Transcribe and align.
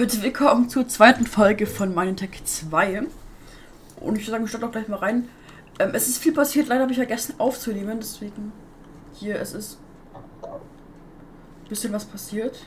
Heute 0.00 0.22
willkommen 0.22 0.70
zur 0.70 0.88
zweiten 0.88 1.26
Folge 1.26 1.66
von 1.66 1.94
Minetech 1.94 2.42
2. 2.42 3.02
Und 3.96 4.16
ich 4.16 4.22
würde 4.22 4.30
sagen, 4.30 4.44
wir 4.44 4.48
starten 4.48 4.64
auch 4.64 4.72
gleich 4.72 4.88
mal 4.88 4.96
rein. 4.96 5.28
Ähm, 5.78 5.90
es 5.92 6.08
ist 6.08 6.16
viel 6.16 6.32
passiert, 6.32 6.68
leider 6.68 6.80
habe 6.84 6.92
ich 6.92 6.96
vergessen 6.96 7.34
aufzunehmen, 7.36 7.98
deswegen 8.00 8.50
hier, 9.12 9.38
es 9.38 9.52
ist 9.52 9.78
ein 10.42 11.68
bisschen 11.68 11.92
was 11.92 12.06
passiert. 12.06 12.66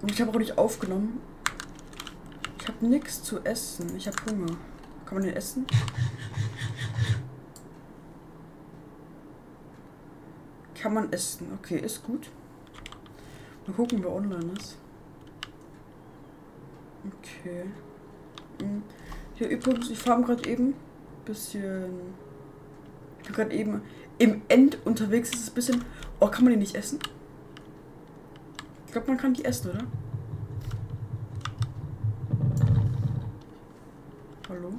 Und 0.00 0.12
ich 0.12 0.20
habe 0.20 0.30
auch 0.30 0.38
nicht 0.38 0.56
aufgenommen. 0.56 1.22
Ich 2.60 2.68
habe 2.68 2.86
nichts 2.86 3.24
zu 3.24 3.40
essen. 3.40 3.96
Ich 3.96 4.06
habe 4.06 4.16
Hunger. 4.30 4.56
Kann 5.06 5.14
man 5.18 5.24
den 5.24 5.34
essen? 5.34 5.66
Kann 10.80 10.94
man 10.94 11.12
essen. 11.12 11.58
Okay, 11.60 11.80
ist 11.80 12.04
gut. 12.04 12.30
Mal 13.68 13.74
gucken, 13.74 14.02
wer 14.02 14.12
online 14.12 14.52
ist. 14.58 14.78
Okay. 17.06 17.64
Hm. 18.60 18.82
Hier 19.34 19.48
übrigens, 19.48 19.90
ich 19.90 19.98
fahre 19.98 20.22
gerade 20.22 20.48
eben 20.48 20.74
bisschen. 21.26 22.14
Ich 23.18 23.26
bin 23.26 23.34
gerade 23.34 23.54
eben 23.54 23.82
im 24.16 24.40
End 24.48 24.78
unterwegs. 24.86 25.30
Ist 25.30 25.42
es 25.42 25.50
ein 25.50 25.54
bisschen. 25.54 25.84
Oh, 26.18 26.28
kann 26.28 26.44
man 26.44 26.54
die 26.54 26.58
nicht 26.58 26.74
essen? 26.74 26.98
Ich 28.86 28.92
glaube, 28.92 29.08
man 29.08 29.18
kann 29.18 29.34
die 29.34 29.44
essen, 29.44 29.70
oder? 29.70 29.84
Hallo? 34.48 34.72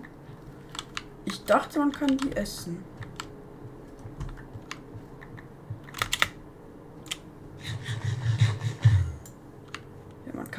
Ich 1.26 1.46
dachte, 1.46 1.78
man 1.78 1.92
kann 1.92 2.18
die 2.18 2.36
essen. 2.36 2.84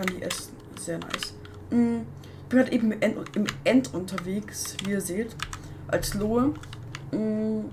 Kann 0.01 0.17
die 0.17 0.23
essen. 0.23 0.53
Sehr 0.79 0.98
nice. 0.98 1.34
Mm, 1.70 2.03
Ich 2.43 2.48
bin 2.48 2.59
halt 2.59 2.73
eben 2.73 2.93
im 2.93 3.47
End, 3.65 3.95
unterwegs, 3.95 4.77
wie 4.84 4.91
ihr 4.91 5.01
seht. 5.01 5.37
Als 5.89 6.15
Lohe. 6.15 6.55
Mm, 7.12 7.67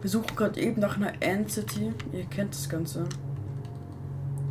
Wir 0.00 0.10
suchen 0.10 0.34
gerade 0.34 0.60
eben 0.60 0.80
nach 0.80 0.96
einer 0.96 1.12
End 1.20 1.50
City. 1.50 1.92
Ihr 2.12 2.24
kennt 2.24 2.54
das 2.54 2.68
Ganze. 2.68 3.04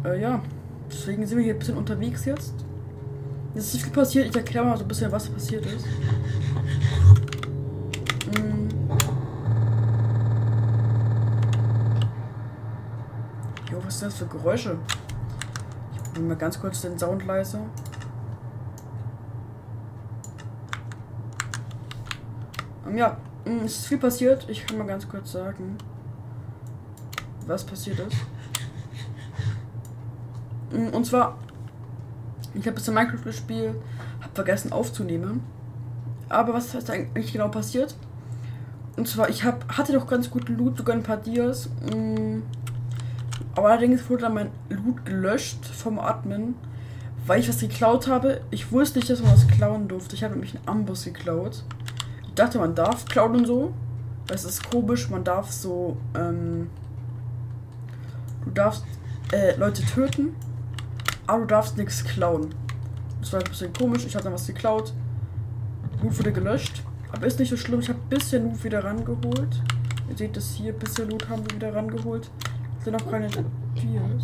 Äh, 0.05 0.21
ja. 0.21 0.41
Deswegen 0.89 1.25
sind 1.25 1.37
wir 1.37 1.43
hier 1.45 1.53
ein 1.55 1.59
bisschen 1.59 1.77
unterwegs 1.77 2.25
jetzt. 2.25 2.53
Es 3.55 3.65
ist 3.67 3.73
nicht 3.73 3.83
viel 3.85 3.93
passiert. 3.93 4.27
Ich 4.29 4.35
erkläre 4.35 4.65
mal 4.65 4.77
so 4.77 4.83
ein 4.83 4.87
bisschen, 4.87 5.11
was 5.11 5.27
passiert 5.27 5.65
ist. 5.65 5.85
Mm. 8.37 8.69
Jo, 13.71 13.81
was 13.83 13.99
sind 13.99 14.11
das 14.11 14.19
für 14.19 14.25
Geräusche? 14.27 14.77
Ich 16.21 16.27
mache 16.27 16.35
mal 16.35 16.39
ganz 16.39 16.59
kurz 16.61 16.81
den 16.81 16.99
Sound 16.99 17.25
leise. 17.25 17.59
Ähm, 22.87 22.95
ja, 22.95 23.17
mm, 23.43 23.65
es 23.65 23.79
ist 23.79 23.87
viel 23.87 23.97
passiert. 23.97 24.45
Ich 24.47 24.67
kann 24.67 24.77
mal 24.77 24.85
ganz 24.85 25.09
kurz 25.09 25.31
sagen, 25.31 25.79
was 27.47 27.63
passiert 27.63 27.99
ist. 28.01 28.17
Mm, 30.71 30.93
Und 30.95 31.05
zwar, 31.05 31.39
ich 32.53 32.67
habe 32.67 32.75
bisschen 32.75 32.93
Minecraft 32.93 33.23
gespielt, 33.23 33.75
habe 34.21 34.33
vergessen 34.35 34.71
aufzunehmen. 34.71 35.43
Aber 36.29 36.53
was 36.53 36.75
ist 36.75 36.91
eigentlich 36.91 37.33
genau 37.33 37.49
passiert? 37.49 37.95
Und 38.95 39.07
zwar, 39.07 39.27
ich 39.27 39.43
hab, 39.43 39.75
hatte 39.75 39.91
doch 39.91 40.05
ganz 40.05 40.29
guten 40.29 40.55
Loot, 40.55 40.77
sogar 40.77 40.95
ein 40.95 41.01
paar 41.03 41.17
Dias. 41.17 41.67
Aber 41.91 42.43
allerdings 43.55 44.09
wurde 44.09 44.23
dann 44.23 44.33
mein 44.33 44.51
Loot 44.69 45.05
gelöscht 45.05 45.65
vom 45.65 45.99
Admin, 45.99 46.55
weil 47.25 47.39
ich 47.39 47.49
was 47.49 47.59
geklaut 47.59 48.07
habe. 48.07 48.41
Ich 48.51 48.71
wusste 48.71 48.99
nicht, 48.99 49.09
dass 49.09 49.21
man 49.21 49.33
was 49.33 49.47
klauen 49.47 49.87
durfte. 49.87 50.15
Ich 50.15 50.23
habe 50.23 50.33
nämlich 50.33 50.55
einen 50.55 50.67
Amboss 50.67 51.05
geklaut. 51.05 51.63
Ich 52.27 52.33
dachte, 52.33 52.59
man 52.59 52.75
darf 52.75 53.05
klauen 53.05 53.35
und 53.35 53.45
so. 53.45 53.73
Das 54.27 54.45
ist 54.45 54.69
komisch, 54.69 55.09
man 55.09 55.23
darf 55.23 55.51
so, 55.51 55.97
ähm, 56.15 56.69
du 58.45 58.51
darfst 58.51 58.85
äh, 59.33 59.57
Leute 59.57 59.83
töten, 59.83 60.35
aber 61.27 61.41
du 61.41 61.47
darfst 61.47 61.77
nichts 61.77 62.03
klauen. 62.03 62.53
Das 63.21 63.33
war 63.33 63.39
ein 63.39 63.49
bisschen 63.49 63.71
komisch. 63.73 64.05
Ich 64.05 64.15
habe 64.15 64.23
dann 64.23 64.33
was 64.33 64.47
geklaut. 64.47 64.93
Loot 66.01 66.17
wurde 66.17 66.33
gelöscht. 66.33 66.83
Aber 67.11 67.27
ist 67.27 67.39
nicht 67.39 67.49
so 67.49 67.57
schlimm. 67.57 67.79
Ich 67.79 67.89
habe 67.89 67.99
ein 67.99 68.09
bisschen 68.09 68.43
Loot 68.49 68.63
wieder 68.63 68.83
rangeholt. 68.83 69.61
Ihr 70.09 70.17
seht 70.17 70.35
das 70.35 70.51
hier. 70.51 70.73
Ein 70.73 70.79
bisschen 70.79 71.09
Loot 71.09 71.29
haben 71.29 71.43
wir 71.45 71.55
wieder 71.55 71.75
rangeholt. 71.75 72.29
Sind 72.83 72.93
noch 72.93 73.09
keine 73.11 73.27
Dias. 73.29 74.23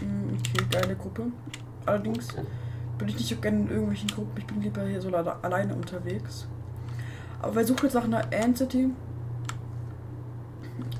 Hm, 0.00 0.38
Okay, 0.38 0.64
geile 0.70 0.96
Gruppe. 0.96 1.24
Allerdings 1.86 2.28
bin 2.98 3.08
ich 3.08 3.14
nicht 3.16 3.28
so 3.28 3.36
gerne 3.36 3.58
in 3.60 3.68
irgendwelchen 3.70 4.08
Gruppen. 4.08 4.32
Ich 4.38 4.46
bin 4.46 4.60
lieber 4.60 4.84
hier 4.84 5.00
so 5.00 5.08
alle- 5.14 5.42
alleine 5.42 5.74
unterwegs. 5.74 6.46
Aber 7.40 7.56
wir 7.56 7.64
suchen 7.66 7.84
jetzt 7.84 7.94
nach 7.94 8.04
einer 8.04 8.32
Entity. 8.32 8.90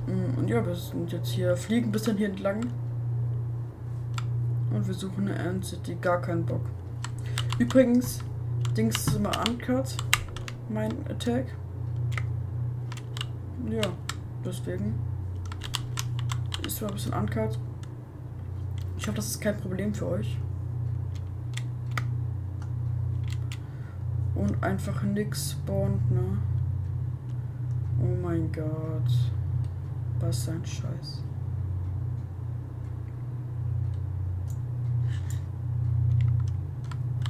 Hm, 0.07 0.35
Und 0.39 0.49
ja, 0.49 0.65
wir 0.65 0.75
sind 0.75 1.13
jetzt 1.13 1.29
hier, 1.31 1.57
fliegen 1.57 1.89
ein 1.89 1.93
bisschen 1.93 2.17
hier 2.17 2.29
entlang. 2.29 2.61
Und 4.73 4.87
wir 4.87 4.95
suchen 4.95 5.29
eine 5.29 5.39
Entity. 5.39 5.97
Gar 6.01 6.21
keinen 6.21 6.45
Bock. 6.45 6.63
Übrigens, 7.59 8.21
Dings 8.77 9.07
ist 9.07 9.17
immer 9.17 9.31
uncut. 9.49 9.97
Mein 10.69 10.93
Attack. 11.09 11.47
Ja, 13.69 13.81
deswegen. 14.49 14.95
Ist 16.67 16.77
zwar 16.77 16.89
ein 16.89 16.95
bisschen 16.95 17.13
uncut. 17.13 17.59
Ich 18.97 19.07
hoffe, 19.07 19.17
das 19.17 19.29
ist 19.29 19.41
kein 19.41 19.57
Problem 19.57 19.95
für 19.95 20.09
euch. 20.09 20.39
Und 24.35 24.63
einfach 24.63 25.03
nix 25.03 25.53
spawnt, 25.53 26.11
ne? 26.11 26.39
Oh 28.01 28.23
mein 28.23 28.51
Gott. 28.53 29.11
Was 30.21 30.49
ein 30.49 30.65
Scheiß. 30.65 31.23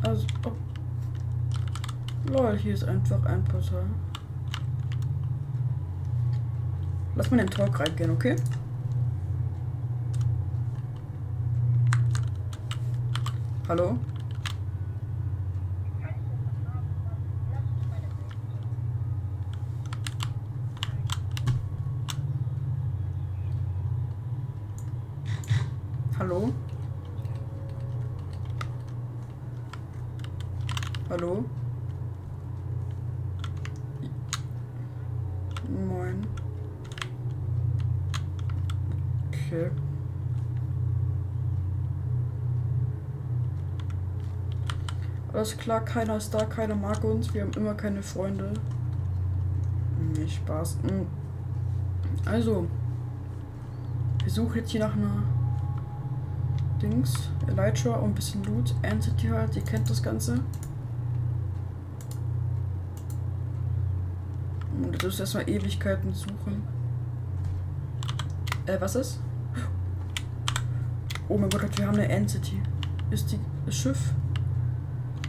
Also, 0.02 0.26
oh. 0.44 0.52
Lol, 2.32 2.56
hier 2.58 2.74
ist 2.74 2.84
einfach 2.84 3.24
ein 3.24 3.42
Portal. 3.44 3.84
Lass 7.18 7.32
mal 7.32 7.38
den 7.38 7.50
Talk 7.50 7.80
reingehen, 7.80 8.12
okay? 8.12 8.36
Hallo? 13.66 13.98
Hallo? 26.20 26.52
Hallo? 31.10 31.44
Moin. 35.68 36.24
Okay. 39.48 39.70
Alles 45.48 45.60
klar, 45.60 45.80
keiner 45.80 46.18
ist 46.18 46.34
da, 46.34 46.44
keiner 46.44 46.74
mag 46.74 47.02
uns. 47.02 47.32
Wir 47.32 47.40
haben 47.40 47.52
immer 47.52 47.72
keine 47.72 48.02
Freunde. 48.02 48.52
Nee, 50.12 50.28
Spaß. 50.28 50.76
Hm. 50.86 51.06
Also, 52.26 52.66
wir 54.22 54.30
suchen 54.30 54.56
jetzt 54.56 54.72
hier 54.72 54.80
nach 54.80 54.94
einer 54.94 55.22
Dings, 56.82 57.30
Elytra 57.46 57.94
und 57.94 58.10
ein 58.10 58.14
bisschen 58.14 58.44
Loot. 58.44 58.74
Entity 58.82 59.28
halt, 59.28 59.56
ihr 59.56 59.62
kennt 59.62 59.88
das 59.88 60.02
Ganze. 60.02 60.38
Und 64.82 65.02
das 65.02 65.14
ist 65.14 65.20
erstmal 65.20 65.48
Ewigkeiten 65.48 66.12
suchen. 66.12 66.62
Äh, 68.66 68.78
was 68.78 68.96
ist? 68.96 69.18
Oh 71.26 71.38
mein 71.38 71.48
Gott, 71.48 71.78
wir 71.78 71.86
haben 71.86 71.94
eine 71.94 72.08
Entity. 72.10 72.60
Ist 73.10 73.32
die 73.32 73.40
das 73.64 73.76
Schiff? 73.76 74.12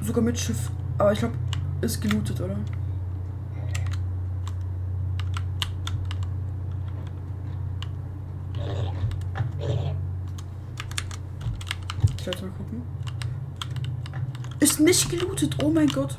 Sogar 0.09 0.23
mit 0.23 0.39
Schiff. 0.39 0.71
Aber 0.97 1.13
ich 1.13 1.19
glaube, 1.19 1.35
ist 1.81 2.01
gelootet, 2.01 2.41
oder? 2.41 2.56
Ich 12.17 12.25
werde 12.25 12.41
mal 12.41 12.51
gucken. 12.57 12.81
Ist 14.59 14.79
nicht 14.79 15.11
gelootet, 15.11 15.56
oh 15.63 15.69
mein 15.69 15.88
Gott. 15.89 16.17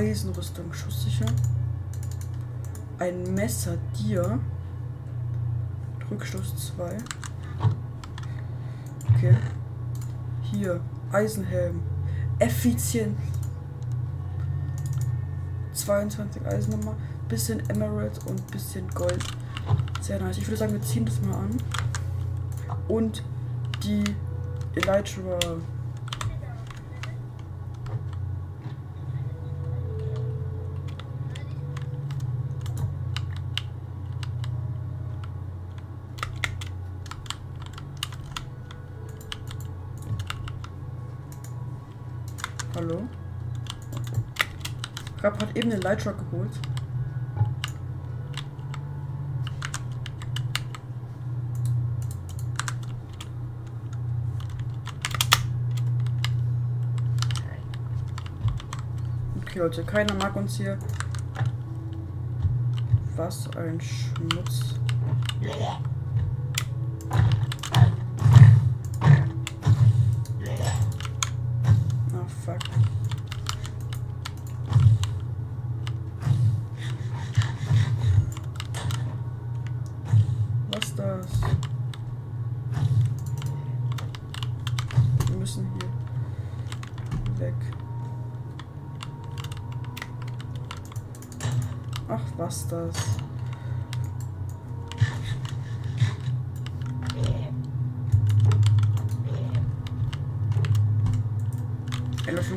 Eisenrüstung, 0.00 0.72
schusssicher. 0.72 1.26
Ein 2.98 3.34
Messer 3.34 3.76
dir. 3.98 4.40
Rückstoß 6.10 6.72
2. 6.78 6.96
Okay. 9.10 9.36
Hier, 10.40 10.80
Eisenhelm. 11.12 11.82
Effizient. 12.38 13.18
22 15.74 16.46
Eisen 16.46 16.78
nochmal. 16.78 16.96
Bisschen 17.28 17.60
Emerald 17.68 18.26
und 18.26 18.50
bisschen 18.50 18.88
Gold. 18.94 19.22
Sehr 20.00 20.18
nice. 20.18 20.38
Ich 20.38 20.46
würde 20.46 20.56
sagen, 20.56 20.72
wir 20.72 20.82
ziehen 20.82 21.04
das 21.04 21.20
mal 21.20 21.34
an. 21.34 21.58
Und 22.88 23.22
die 23.82 24.04
Elytra. 24.74 25.38
Hallo? 42.80 43.02
Rapp 45.20 45.42
hat 45.42 45.48
eben 45.60 45.70
den 45.70 45.82
Lighttruck 45.82 46.16
geholt. 46.18 46.50
Okay, 59.42 59.58
Leute, 59.58 59.84
keiner 59.84 60.14
mag 60.14 60.34
uns 60.36 60.56
hier. 60.56 60.78
Was 63.16 63.54
ein 63.56 63.78
Schmutz. 63.80 64.76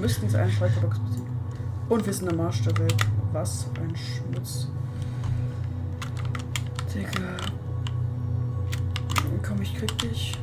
Müssten 0.04 0.26
jetzt 0.26 0.36
einen 0.36 0.52
Schalterbox 0.52 1.00
besiegen. 1.00 1.32
Und 1.88 2.06
wir 2.06 2.14
sind 2.14 2.30
am 2.30 2.36
Marsch 2.36 2.62
der 2.64 2.78
Welt. 2.78 2.96
Was 3.32 3.68
ein 3.82 3.96
Schmutz. 3.96 4.68
Digga. 6.94 7.38
Komm, 9.42 9.62
ich 9.62 9.74
krieg 9.76 9.98
dich. 10.00 10.38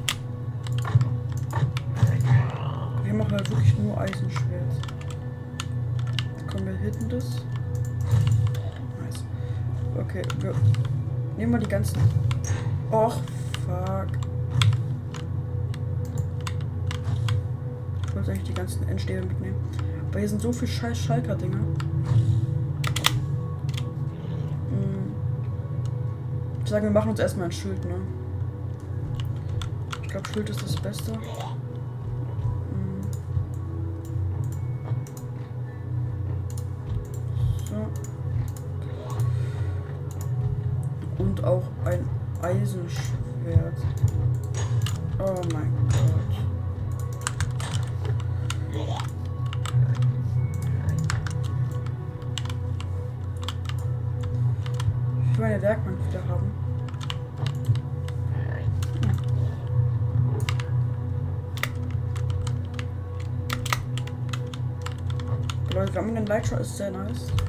Wir 3.05 3.15
machen 3.15 3.33
halt 3.33 3.51
wirklich 3.51 3.79
nur 3.79 4.01
Eisenschwert. 4.01 4.73
Komm, 6.51 6.67
wir 6.67 6.77
hitten 6.77 7.09
das. 7.11 7.37
Nice. 8.99 9.25
Okay, 9.99 10.23
wir 10.41 10.55
nehmen 11.37 11.53
mal 11.53 11.61
die 11.61 11.69
ganzen. 11.69 12.01
Och, 12.91 13.21
fuck. 13.67 14.30
Eigentlich 18.29 18.45
die 18.45 18.55
ganzen 18.55 18.89
Endstäbe 18.89 19.27
mitnehmen. 19.27 19.57
Aber 20.11 20.19
hier 20.19 20.29
sind 20.29 20.43
so 20.43 20.53
viele 20.53 20.71
scheiß 20.71 20.99
Schalker-Dinger. 20.99 21.59
Hm. 24.71 25.13
Ich 26.65 26.71
sage, 26.71 26.85
wir 26.85 26.91
machen 26.91 27.11
uns 27.11 27.21
erstmal 27.21 27.47
ein 27.47 27.53
Schild, 27.53 27.85
ne? 27.85 27.95
Ich 30.03 30.09
glaube, 30.09 30.29
Schild 30.33 30.51
ist 30.51 30.63
das 30.63 30.77
Beste. 30.77 31.13
Wir 66.61 66.67
haben 66.67 66.69
den 66.69 66.69
Lightshow, 66.69 66.69
ist 66.69 66.77
sehr 66.77 66.91
nice. 66.91 67.40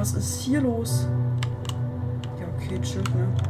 Was 0.00 0.14
ist 0.14 0.40
hier 0.40 0.62
los? 0.62 1.06
Ja, 2.40 2.46
okay, 2.56 2.80
chill, 2.80 3.02
ne? 3.14 3.49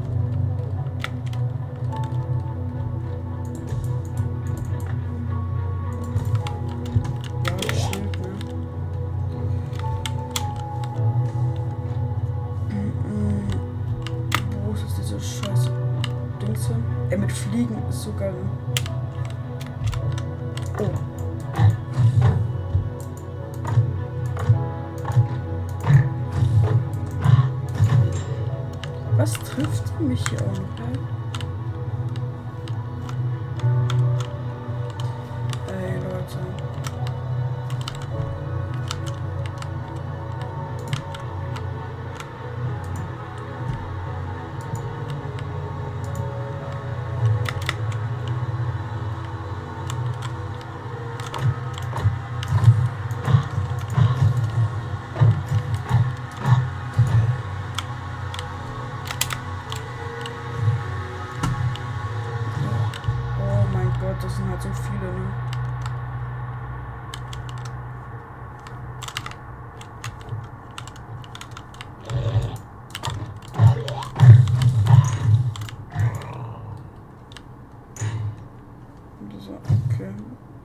Okay. 79.49 80.13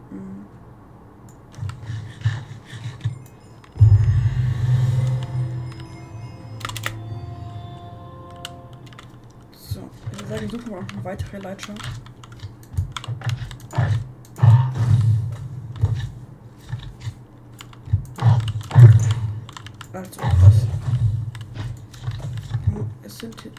Hm. 0.09 0.45
So, 9.57 9.89
ich 10.11 10.19
würde 10.19 10.27
sagen, 10.27 10.49
suchen 10.49 10.69
wir 10.69 10.81
noch 10.81 10.89
eine 10.89 11.03
weitere 11.03 11.37
Leiter. 11.39 11.73
Also, 19.93 20.21
was? 20.21 20.67
Es 23.03 23.17
sind 23.17 23.41
hier. 23.41 23.51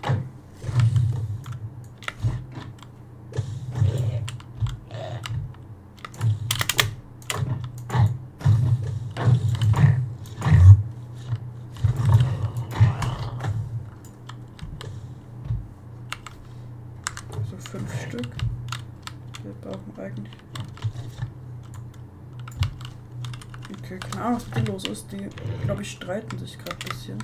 So 17.49 17.56
fünf 17.58 18.02
Stück. 18.02 18.28
Wir 19.42 19.52
brauchen 19.61 19.92
eigentlich. 19.99 20.32
Okay, 23.78 23.99
keine 23.99 24.25
Ahnung, 24.25 24.37
was 24.37 24.47
mit 24.47 24.56
denen 24.56 24.66
los 24.66 24.84
ist. 24.84 25.12
Die, 25.12 25.28
glaube 25.76 25.83
ich, 25.83 25.92
streiten 25.92 26.38
sich 26.38 26.59
gerade 26.59 26.76
ein 26.76 26.88
bisschen. 26.88 27.18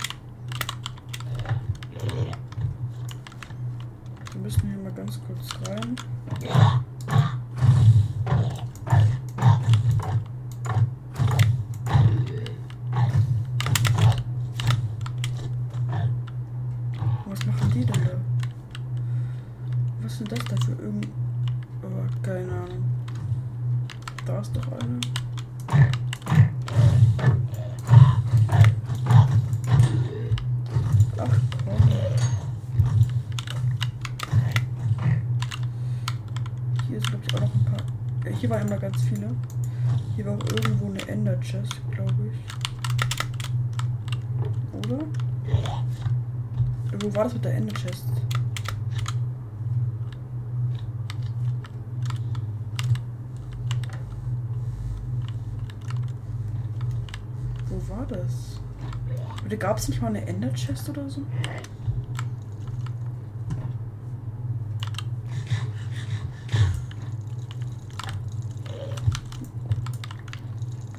Wir 4.31 4.41
müssen 4.41 4.61
hier 4.69 4.77
mal 4.77 4.91
ganz 4.91 5.19
kurz 5.25 5.49
rein. 5.67 5.95
Was 17.25 17.45
machen 17.47 17.71
die 17.73 17.85
denn 17.85 18.03
da? 18.03 18.11
Was 20.01 20.11
ist 20.11 20.19
denn 20.21 20.27
das 20.27 20.45
da 20.45 20.55
für 20.63 20.73
irgend... 20.73 21.07
Oh, 21.81 22.21
keine 22.21 22.51
Ahnung. 22.51 22.83
Da 24.27 24.39
ist 24.39 24.55
doch 24.55 24.71
eine. 24.73 24.99
Ach 31.17 31.39
komm. 31.65 31.89
Hier 36.87 36.97
ist 36.97 37.07
glaube 37.07 37.23
ich 37.25 37.35
auch 37.35 37.39
noch 37.41 37.53
ein 37.53 37.65
paar. 37.65 38.25
Äh, 38.25 38.35
Hier 38.35 38.49
waren 38.49 38.67
immer 38.67 38.77
ganz 38.77 39.01
viele. 39.03 39.29
Hier 40.15 40.25
war 40.25 40.33
auch 40.33 40.49
irgendwo 40.49 40.89
Chest, 41.43 41.81
glaube 41.91 42.13
ich. 42.31 42.39
Oder? 44.87 44.99
Wo 46.99 47.15
war 47.15 47.23
das 47.25 47.33
mit 47.33 47.45
der 47.45 47.55
Ender 47.55 47.73
Chest? 47.73 48.05
Wo 57.67 57.89
war 57.95 58.05
das? 58.05 58.61
Oder 59.45 59.57
gab 59.57 59.77
es 59.77 59.89
nicht 59.89 60.01
mal 60.01 60.07
eine 60.07 60.25
Ender 60.25 60.53
Chest 60.53 60.89
oder 60.89 61.09
so? 61.09 61.21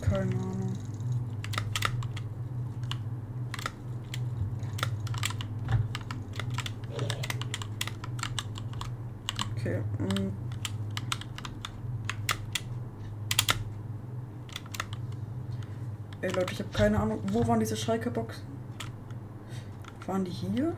Keine 0.00 0.32
Ahnung. 0.32 0.72
Okay. 9.56 9.82
mm. 9.98 10.32
Ey 16.20 16.30
Leute, 16.30 16.52
ich 16.52 16.58
habe 16.60 16.63
keine 16.74 17.00
Ahnung. 17.00 17.20
Wo 17.32 17.46
waren 17.46 17.60
diese 17.60 17.76
Schalker-Boxen? 17.76 18.42
Waren 20.06 20.24
die 20.24 20.30
hier? 20.30 20.74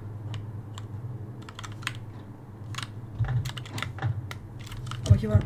Aber 5.06 5.16
hier 5.16 5.30
waren. 5.30 5.44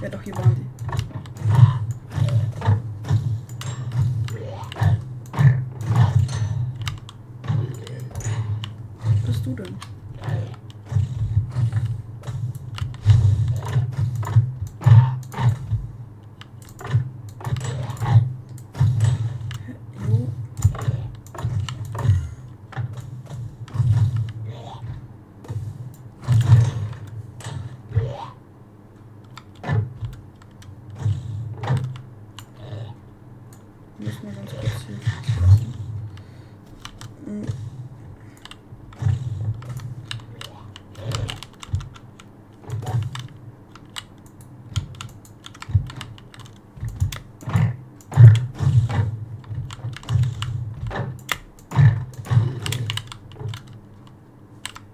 Ja 0.00 0.08
doch, 0.08 0.22
hier 0.22 0.36
waren 0.36 0.54
die. 0.54 0.66
Was 9.04 9.20
bist 9.26 9.44
du 9.46 9.54
denn? 9.54 9.76
Jo. 20.08 20.28
Müssen 33.98 34.22
wir 34.22 34.32
ganz 34.32 34.50
kurz 34.52 34.86
hier 34.86 34.96
lassen. 34.96 35.74
Mm. 37.26 37.46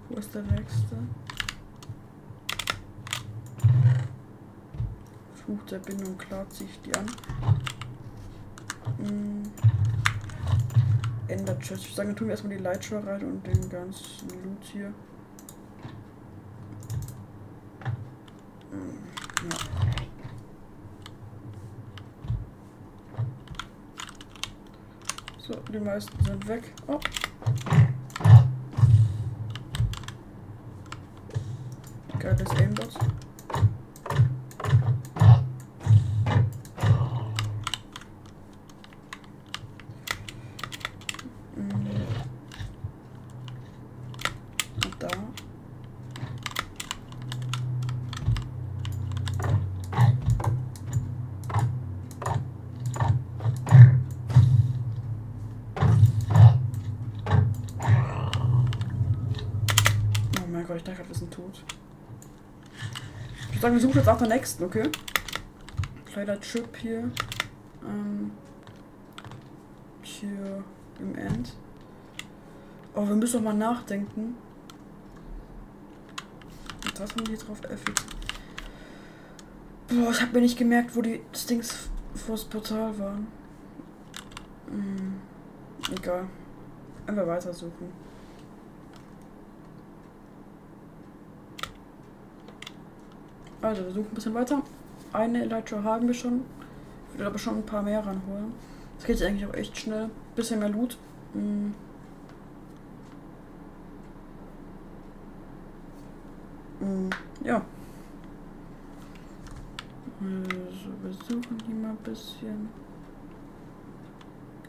Wo 0.09 0.15
ist 0.17 0.33
der 0.33 0.41
nächste? 0.41 0.95
Fluch 5.45 5.63
der 5.69 5.79
Bindung, 5.79 6.17
klar 6.17 6.49
ziehe 6.49 6.69
ich 6.69 6.81
die 6.81 6.95
an. 6.95 7.05
Mm. 8.97 9.43
Ender 11.27 11.57
Chest. 11.59 11.85
Ich 11.85 11.95
dann 11.95 12.15
tun 12.15 12.27
wir 12.27 12.31
erstmal 12.31 12.55
die 12.57 12.63
Lightshow 12.63 12.99
rein 12.99 13.23
und 13.23 13.45
den 13.45 13.69
ganzen 13.69 14.29
Loot 14.29 14.63
hier. 14.63 14.89
Mm, 18.71 19.49
Ja. 19.49 19.57
So, 25.37 25.53
die 25.71 25.79
meisten 25.79 26.23
sind 26.25 26.47
weg. 26.47 26.73
Oh. 26.87 26.99
Geiles 32.19 32.49
Aimbot. 32.51 32.89
Mm. 41.55 41.61
Und 44.83 44.95
da. 44.99 45.07
Oh 60.37 60.47
mein 60.51 60.65
Gott, 60.67 60.77
ich 60.77 60.83
dachte 60.83 60.97
gerade, 60.97 61.09
wir 61.09 61.15
sind 61.15 61.31
tot. 61.33 61.63
Suchen 63.95 64.07
jetzt 64.07 64.13
auch 64.13 64.17
den 64.17 64.27
nächsten, 64.27 64.63
okay? 64.65 64.89
Kleiner 66.03 66.37
Trip 66.41 66.75
hier. 66.75 67.09
Ähm, 67.81 68.31
hier 70.01 70.63
im 70.99 71.15
End. 71.15 71.53
Oh, 72.93 73.07
wir 73.07 73.15
müssen 73.15 73.37
doch 73.37 73.43
mal 73.43 73.53
nachdenken. 73.53 74.35
Und 76.83 76.99
was 76.99 77.09
haben 77.09 77.23
die 77.23 77.37
drauf? 77.37 77.61
FX. 77.61 78.05
Boah, 79.87 80.11
ich 80.11 80.21
habe 80.21 80.33
mir 80.33 80.41
nicht 80.41 80.57
gemerkt, 80.57 80.93
wo 80.93 81.01
die 81.01 81.21
das 81.31 81.45
Dings 81.45 81.89
vor 82.15 82.35
das 82.35 82.43
Portal 82.43 82.99
waren. 82.99 83.27
Hm, 84.67 85.21
egal. 85.97 86.27
Einfach 87.07 87.27
weitersuchen. 87.27 87.93
Also, 93.65 93.83
wir 93.83 93.91
suchen 93.93 94.09
ein 94.11 94.13
bisschen 94.13 94.33
weiter. 94.35 94.61
eine 95.11 95.41
Elytra 95.41 95.81
haben 95.81 96.05
wir 96.05 96.13
schon. 96.13 96.43
Ich 97.07 97.17
würde 97.17 97.25
aber 97.25 97.39
schon 97.39 97.57
ein 97.57 97.65
paar 97.65 97.81
mehr 97.81 98.05
ranholen. 98.05 98.53
Das 98.95 99.07
geht 99.07 99.23
eigentlich 99.23 99.49
auch 99.49 99.55
echt 99.55 99.75
schnell. 99.75 100.11
Bisschen 100.35 100.59
mehr 100.59 100.69
Loot. 100.69 100.99
Hm. 101.33 101.73
Hm, 106.79 107.09
ja. 107.43 107.65
Also, 110.21 110.89
wir 111.01 111.11
suchen 111.13 111.57
hier 111.65 111.75
mal 111.75 111.89
ein 111.89 111.97
bisschen. 112.03 112.69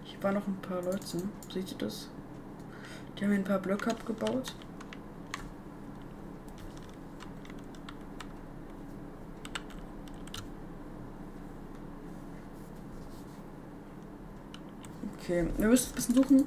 Hier 0.04 0.22
waren 0.22 0.36
noch 0.36 0.46
ein 0.46 0.56
paar 0.62 0.80
Leute. 0.80 1.18
Seht 1.52 1.70
ihr 1.70 1.78
das? 1.78 2.08
Die 3.18 3.24
haben 3.24 3.30
hier 3.32 3.40
ein 3.40 3.44
paar 3.44 3.58
Blöcke 3.58 3.90
abgebaut. 3.90 4.54
Okay, 15.26 15.44
wir 15.58 15.66
müssen 15.66 15.90
ein 15.90 15.94
bisschen 15.96 16.14
suchen. 16.14 16.46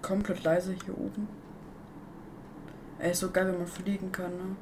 Komplett 0.00 0.44
leise 0.44 0.76
hier 0.84 0.96
oben. 0.96 1.26
Ey, 3.00 3.10
ist 3.10 3.18
so 3.18 3.32
geil, 3.32 3.48
wenn 3.48 3.58
man 3.58 3.66
fliegen 3.66 4.12
kann, 4.12 4.30
ne? 4.30 4.56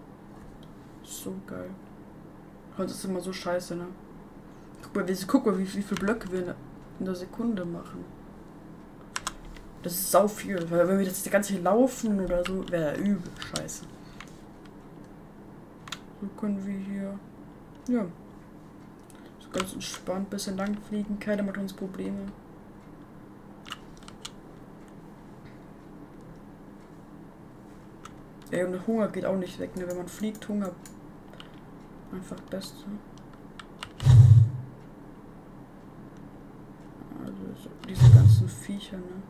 So 1.02 1.34
geil. 1.46 1.68
Heute 2.78 2.90
ist 2.90 3.04
immer 3.04 3.20
so 3.20 3.34
scheiße, 3.34 3.76
ne? 3.76 3.88
Guck 4.82 4.96
mal, 4.96 5.06
wie, 5.06 5.26
guck 5.26 5.44
mal, 5.44 5.58
wie, 5.58 5.74
wie 5.74 5.82
viele 5.82 6.00
Blöcke 6.00 6.32
wir 6.32 6.54
in 6.98 7.04
der 7.04 7.16
Sekunde 7.16 7.66
machen. 7.66 8.06
Das 9.82 9.92
ist 9.92 10.10
sau 10.10 10.26
viel. 10.26 10.70
Weil 10.70 10.88
wenn 10.88 10.98
wir 10.98 11.06
die 11.06 11.30
ganze 11.30 11.52
Zeit 11.52 11.62
laufen 11.62 12.18
oder 12.18 12.42
so, 12.46 12.66
wäre 12.70 12.96
übel 12.96 13.30
scheiße. 13.54 13.84
So 16.22 16.28
können 16.40 16.64
wir 16.64 16.78
hier. 16.78 17.18
Ja. 17.88 18.06
Ganz 19.52 19.74
entspannt 19.74 20.30
bisschen 20.30 20.56
lang 20.56 20.76
fliegen. 20.88 21.18
Keiner 21.18 21.42
macht 21.42 21.58
uns 21.58 21.72
Probleme. 21.72 22.26
Ey, 28.50 28.64
und 28.64 28.86
Hunger 28.86 29.08
geht 29.08 29.24
auch 29.24 29.36
nicht 29.36 29.58
weg, 29.58 29.74
ne? 29.76 29.88
Wenn 29.88 29.96
man 29.96 30.08
fliegt, 30.08 30.46
Hunger. 30.48 30.72
Einfach 32.12 32.38
Beste. 32.50 32.84
Also 37.24 37.62
so 37.62 37.70
diese 37.88 38.10
ganzen 38.10 38.48
Viecher, 38.48 38.98
ne? 38.98 39.22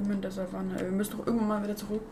Blumen 0.00 0.20
der 0.20 0.30
Savanne. 0.30 0.78
Wir 0.78 0.90
müssen 0.90 1.16
doch 1.16 1.26
irgendwann 1.26 1.48
mal 1.48 1.62
wieder 1.62 1.76
zurück. 1.76 2.02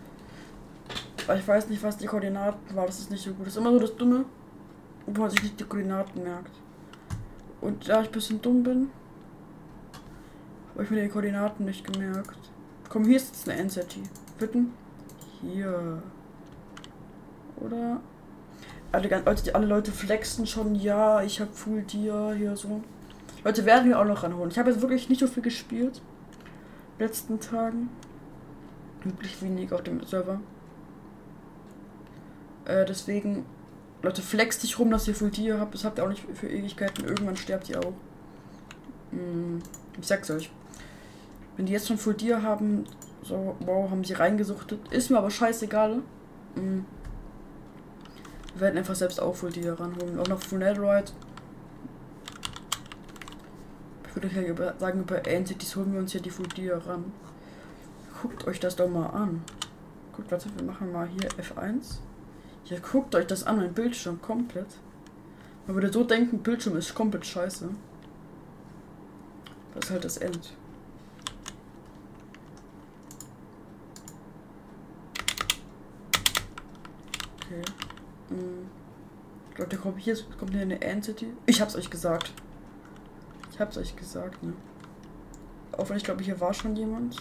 Weil 1.27 1.39
ich 1.39 1.49
weiß 1.49 1.69
nicht, 1.69 1.83
was 1.83 1.97
die 1.97 2.07
Koordinaten 2.07 2.75
waren. 2.75 2.87
Das 2.87 2.99
ist 2.99 3.11
nicht 3.11 3.23
so 3.23 3.33
gut. 3.33 3.47
Das 3.47 3.55
ist 3.55 3.59
immer 3.59 3.73
so 3.73 3.79
das 3.79 3.97
Dumme, 3.97 4.25
wo 5.07 5.21
man 5.21 5.31
sich 5.31 5.43
nicht 5.43 5.61
die 5.61 5.65
Koordinaten 5.65 6.23
merkt. 6.23 6.53
Und 7.61 7.89
da 7.89 8.01
ich 8.01 8.09
ein 8.09 8.13
bisschen 8.13 8.41
dumm 8.41 8.63
bin, 8.63 8.91
habe 10.73 10.85
ich 10.85 10.91
mir 10.91 11.03
die 11.03 11.09
Koordinaten 11.09 11.65
nicht 11.65 11.93
gemerkt. 11.93 12.39
Komm, 12.89 13.05
hier 13.05 13.17
ist 13.17 13.29
jetzt 13.29 13.49
eine 13.49 13.61
NZT. 13.65 13.99
Bitten? 14.39 14.73
Hier. 15.41 16.03
Oder? 17.57 18.01
Alle, 18.93 19.23
Leute, 19.25 19.55
alle 19.55 19.67
Leute 19.67 19.93
flexen 19.93 20.47
schon, 20.47 20.75
ja, 20.75 21.23
ich 21.23 21.41
habe 21.41 21.53
Full 21.53 21.83
Dia 21.83 22.33
hier 22.33 22.57
so. 22.57 22.83
Leute 23.45 23.67
werden 23.67 23.89
wir 23.89 23.99
auch 23.99 24.05
noch 24.05 24.23
ranholen. 24.23 24.51
Ich 24.51 24.59
habe 24.59 24.71
jetzt 24.71 24.81
wirklich 24.81 25.09
nicht 25.09 25.21
so 25.21 25.27
viel 25.27 25.43
gespielt. 25.43 26.01
Letzten 26.99 27.41
Tagen. 27.41 27.91
Wirklich 29.05 29.41
wenig 29.43 29.73
auf 29.73 29.83
dem 29.83 30.03
Server. 30.05 30.41
Äh, 32.65 32.85
deswegen 32.85 33.47
Leute, 34.03 34.23
flext 34.23 34.63
dich 34.63 34.79
rum, 34.79 34.91
dass 34.91 35.09
ihr 35.09 35.15
Full 35.15 35.31
Tier 35.31 35.59
habt. 35.59 35.75
Das 35.75 35.85
habt 35.85 35.99
ihr 35.99 36.05
auch 36.05 36.09
nicht 36.09 36.25
für 36.35 36.49
Ewigkeiten. 36.49 37.05
Irgendwann 37.05 37.37
sterbt 37.37 37.69
ihr 37.69 37.81
auch. 37.81 37.93
Hm, 39.11 39.61
ich 40.01 40.07
sag's 40.07 40.31
euch. 40.31 40.51
Wenn 41.57 41.67
die 41.67 41.73
jetzt 41.73 41.89
schon 41.89 41.99
Full 41.99 42.17
Tier 42.17 42.43
haben, 42.43 42.85
so, 43.23 43.57
wow, 43.61 43.91
haben 43.91 44.05
sie 44.05 44.15
reingesuchtet. 44.15 44.93
Ist 44.93 45.11
mir 45.11 45.19
aber 45.19 45.31
scheißegal. 45.31 46.03
Hm. 46.55 46.85
Wir 48.55 48.61
werden 48.61 48.79
einfach 48.79 48.95
selbst 48.95 49.21
auch 49.21 49.35
Full 49.35 49.53
Tier 49.53 49.79
ranholen. 49.79 50.21
Auch 50.21 50.29
noch 50.29 50.41
Full 50.41 50.61
Netherite. 50.61 51.13
Ich 54.19 54.25
würde 54.25 54.35
ja 54.35 54.49
über, 54.49 54.75
sagen, 54.79 55.03
über 55.03 55.25
Entities 55.25 55.77
holen 55.77 55.93
wir 55.93 56.01
uns 56.01 56.11
hier 56.11 56.21
die 56.21 56.31
Full 56.31 56.49
Tier 56.49 56.77
ran. 56.77 57.13
Guckt 58.21 58.49
euch 58.49 58.59
das 58.59 58.75
doch 58.75 58.89
mal 58.89 59.07
an. 59.07 59.45
Guckt, 60.13 60.33
warte, 60.33 60.49
wir 60.57 60.65
machen 60.65 60.91
mal 60.91 61.07
hier 61.07 61.31
F1. 61.31 61.99
Ja, 62.65 62.79
guckt 62.81 63.15
euch 63.15 63.29
das 63.29 63.45
an, 63.45 63.59
mein 63.59 63.73
Bildschirm 63.73 64.21
komplett. 64.21 64.67
Man 65.69 65.77
würde 65.77 65.93
so 65.93 66.03
denken, 66.03 66.41
Bildschirm 66.41 66.77
ist 66.77 66.97
komplett 66.97 67.27
scheiße. 67.27 67.69
Das 69.75 69.85
ist 69.85 69.91
halt 69.93 70.05
das 70.05 70.17
End. 70.17 70.53
Okay. 77.37 77.63
Hm. 78.31 78.67
Leute, 79.57 79.77
kommt 79.77 80.01
hier 80.01 80.17
kommt 80.41 80.51
hier 80.51 80.63
eine 80.63 80.83
Entity. 80.83 81.33
Ich 81.47 81.61
hab's 81.61 81.77
euch 81.77 81.89
gesagt. 81.89 82.33
Ich 83.59 83.61
hab's 83.61 83.77
euch 83.77 83.97
gesagt, 83.97 84.41
ne? 84.45 84.53
Auch 85.73 85.91
wenn 85.91 85.97
ich 85.97 86.05
glaube, 86.05 86.23
hier 86.23 86.41
war 86.41 86.55
schon 86.55 86.77
jemand. 86.77 87.17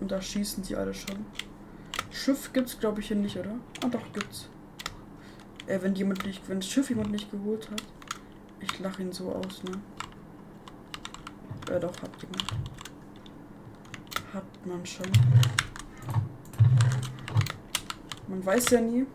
da 0.00 0.22
schießen 0.22 0.64
sie 0.64 0.76
alle 0.76 0.94
schon. 0.94 1.26
Schiff 2.10 2.54
gibt's, 2.54 2.80
glaube 2.80 3.00
ich, 3.02 3.08
hier 3.08 3.18
nicht, 3.18 3.36
oder? 3.36 3.56
Ah, 3.84 3.88
doch, 3.88 4.10
gibt's. 4.14 4.48
Äh, 5.66 5.82
wenn 5.82 5.94
jemand 5.94 6.24
nicht, 6.24 6.48
wenn 6.48 6.60
das 6.60 6.70
Schiff 6.70 6.88
jemand 6.88 7.10
nicht 7.10 7.30
geholt 7.30 7.70
hat. 7.70 7.82
Ich 8.60 8.78
lache 8.78 9.02
ihn 9.02 9.12
so 9.12 9.30
aus, 9.30 9.62
ne? 9.62 9.72
Ja, 11.68 11.78
doch, 11.78 12.02
hat 12.02 12.10
jemand. 12.22 12.54
Hat 14.32 14.66
man 14.66 14.86
schon. 14.86 15.06
Man 18.26 18.44
weiß 18.44 18.70
ja 18.70 18.80
nie. 18.80 19.06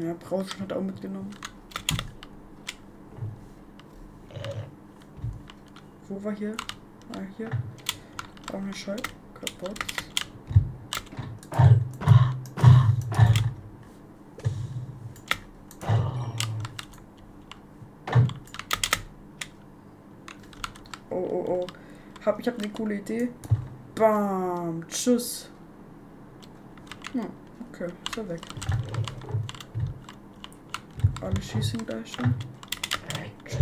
Ja, 0.00 0.12
Brauschen 0.14 0.60
hat 0.60 0.72
auch 0.72 0.82
mitgenommen. 0.82 1.30
Wo 6.08 6.22
war 6.22 6.34
hier? 6.34 6.56
Ah, 7.14 7.22
hier. 7.36 7.50
Auch 8.52 8.58
eine 8.58 8.72
Scheibe 8.72 9.02
kaputt. 9.34 9.78
Oh, 21.08 21.16
oh, 21.16 21.44
oh. 21.48 21.66
Hab, 22.26 22.40
ich 22.40 22.48
habe 22.48 22.58
eine 22.58 22.68
coole 22.70 22.96
Idee. 22.96 23.28
Bam. 23.94 24.84
Tschüss. 24.88 25.48
Hm, 27.12 27.26
okay, 27.70 27.86
ist 28.08 28.18
er 28.18 28.28
weg. 28.28 28.40
Alle 31.20 31.40
schießen 31.40 31.86
gleich 31.86 32.12
schon. 32.12 32.34
Tschüss. 33.44 33.60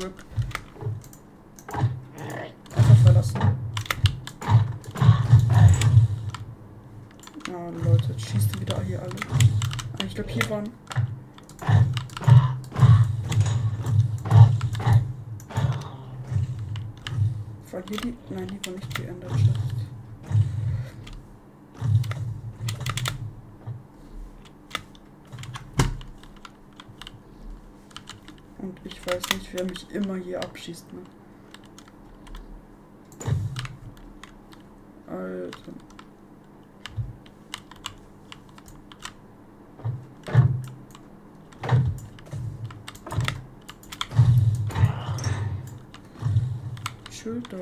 Rip. 0.00 0.24
Einfach 2.76 2.96
verlassen. 3.02 3.40
Ah, 7.48 7.70
Leute, 7.84 8.12
jetzt 8.12 8.24
schießt 8.24 8.54
die 8.54 8.60
wieder 8.60 8.80
hier 8.84 9.02
alle. 9.02 9.10
Ah, 9.98 10.04
ich 10.06 10.14
glaube, 10.14 10.30
hier 10.30 10.48
waren. 10.48 10.70
Hier. 18.28 18.36
Nein, 18.36 18.46
die 18.48 18.66
war 18.66 18.74
nicht 18.74 18.98
die 18.98 19.04
Ender 19.04 19.28
Chest. 19.28 19.74
Und 28.58 28.80
ich 28.84 29.06
weiß 29.06 29.22
nicht, 29.34 29.52
wer 29.52 29.64
mich 29.64 29.90
immer 29.90 30.16
hier 30.16 30.42
abschießt, 30.42 30.92
ne? 30.92 31.00
Alter. 35.06 35.72
Schild 47.10 47.52
da. 47.52 47.56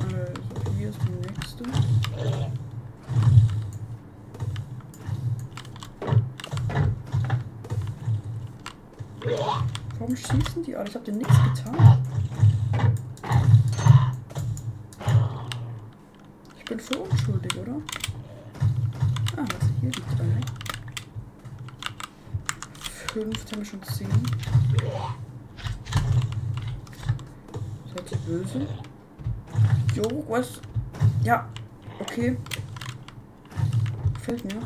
Also, 0.00 0.72
hier 0.76 0.88
ist 0.88 0.98
die 1.02 1.10
nächste. 1.10 1.64
Warum 9.98 10.16
schießen 10.16 10.62
die 10.64 10.74
alle? 10.74 10.88
Ich 10.88 10.94
hab 10.94 11.04
dir 11.04 11.12
nichts 11.12 11.34
getan. 11.58 11.98
Ich 16.58 16.64
bin 16.64 16.80
voll 16.80 16.98
unschuldig, 16.98 17.56
oder? 17.56 17.76
Ah, 19.36 19.44
was? 19.44 19.68
Hier 19.80 19.90
liegt 19.90 20.20
eine. 20.20 20.40
Fünf, 22.80 23.52
haben 23.52 23.58
wir 23.58 23.64
schon 23.64 23.82
zehn. 23.82 24.08
Seid 27.94 28.12
ihr 28.12 28.18
böse? 28.18 28.66
Jo, 29.94 30.24
was? 30.28 30.60
Ja, 31.24 31.48
okay. 31.98 32.36
Gefällt 34.14 34.44
mir. 34.44 34.60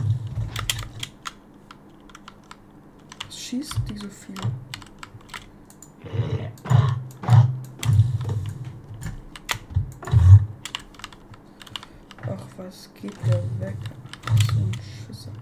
Was 3.27 3.39
schießt 3.39 3.81
die 3.89 3.97
so 3.97 4.09
viel? 4.09 4.35
Ach, 12.25 12.59
was 12.73 12.89
geht 12.95 13.17
der 13.27 13.43
weg? 13.61 13.77
So 14.51 14.61
ein 14.61 14.73
Schisser. 15.07 15.33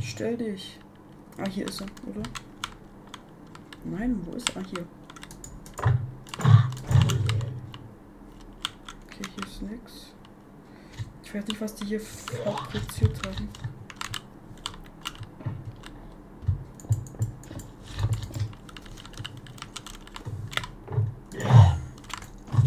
Stell 0.00 0.36
dich. 0.38 0.78
Ah, 1.36 1.46
hier 1.48 1.66
ist 1.68 1.82
er, 1.82 1.86
oder? 2.06 2.22
Nein, 3.84 4.18
wo 4.24 4.32
ist 4.32 4.48
er? 4.56 4.62
Ah, 4.62 4.64
hier. 4.70 4.86
Okay, 9.06 9.24
hier 9.34 9.46
ist 9.46 9.62
nix. 9.62 9.92
Ich 11.22 11.34
weiß 11.34 11.46
nicht, 11.46 11.60
was 11.60 11.74
die 11.74 11.84
hier 11.84 12.00
fabriziert 12.00 13.26
haben. 13.26 13.48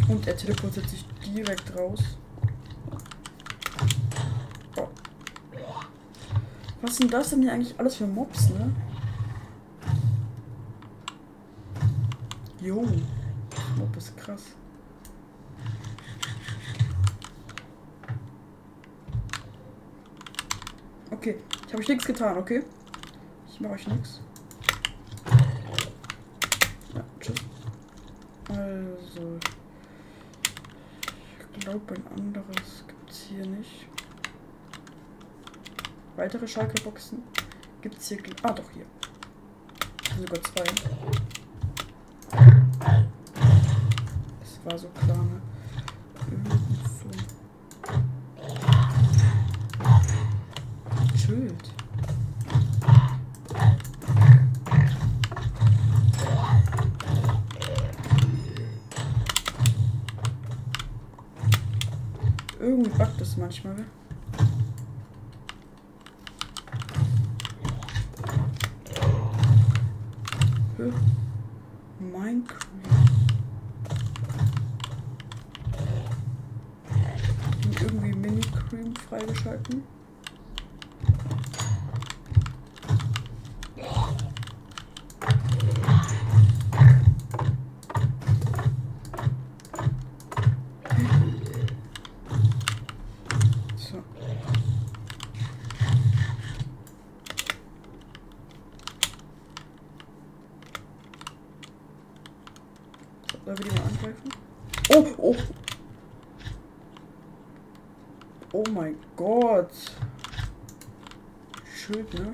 Und 0.08 0.28
er 0.28 0.38
teleportiert 0.38 0.88
sich 0.88 1.06
direkt 1.26 1.76
raus. 1.76 2.18
Was 6.92 6.98
sind 6.98 7.14
das 7.14 7.30
denn 7.30 7.42
hier 7.42 7.54
eigentlich 7.54 7.80
alles 7.80 7.96
für 7.96 8.06
Mobs, 8.06 8.50
ne? 8.50 8.70
Jo. 12.60 12.86
Mob 13.78 13.96
ist 13.96 14.18
krass. 14.18 14.42
Okay, 21.12 21.40
ich 21.66 21.72
habe 21.72 21.82
euch 21.82 21.88
nichts 21.88 22.04
getan, 22.04 22.38
okay? 22.38 22.62
Ich 23.50 23.62
mache 23.62 23.72
euch 23.76 23.88
nichts. 23.88 24.20
Ja, 26.94 27.06
tschüss. 27.22 27.38
Also. 28.50 29.40
Ich 31.54 31.60
glaube, 31.62 31.94
ein 31.94 32.20
anderes 32.20 32.84
gibt 32.86 33.10
es 33.10 33.22
hier 33.30 33.46
nicht. 33.46 33.88
Weitere 36.32 36.48
Schalke-Boxen 36.48 37.24
gibt 37.82 37.98
es 37.98 38.08
hier. 38.08 38.20
Ah, 38.44 38.54
doch, 38.54 38.64
hier. 38.74 38.86
Sogar 40.18 40.42
zwei. 40.44 40.64
Das 44.40 44.60
war 44.64 44.78
so 44.78 44.88
klar, 44.88 45.26
ne? 45.26 45.42
So. 47.04 47.10
Schild. 51.18 51.74
Irgendwie 62.58 62.90
buggt 62.92 63.20
es 63.20 63.36
manchmal. 63.36 63.76
gell? 63.76 63.86
Hä? 70.82 70.92
Minecraft. 72.00 72.66
Und 77.66 77.82
irgendwie 77.82 78.14
Mini-Cream 78.14 78.96
freigeschalten. 78.96 79.84
So. 93.78 94.04
Sollen 103.46 103.58
wir 103.58 103.66
die 103.66 103.76
mal 103.76 103.88
angreifen? 103.88 104.30
Oh, 104.90 105.06
oh. 105.18 105.36
Oh 108.54 108.64
mein 108.72 108.96
Gott. 109.16 109.72
Schild, 111.74 112.14
ne? 112.14 112.34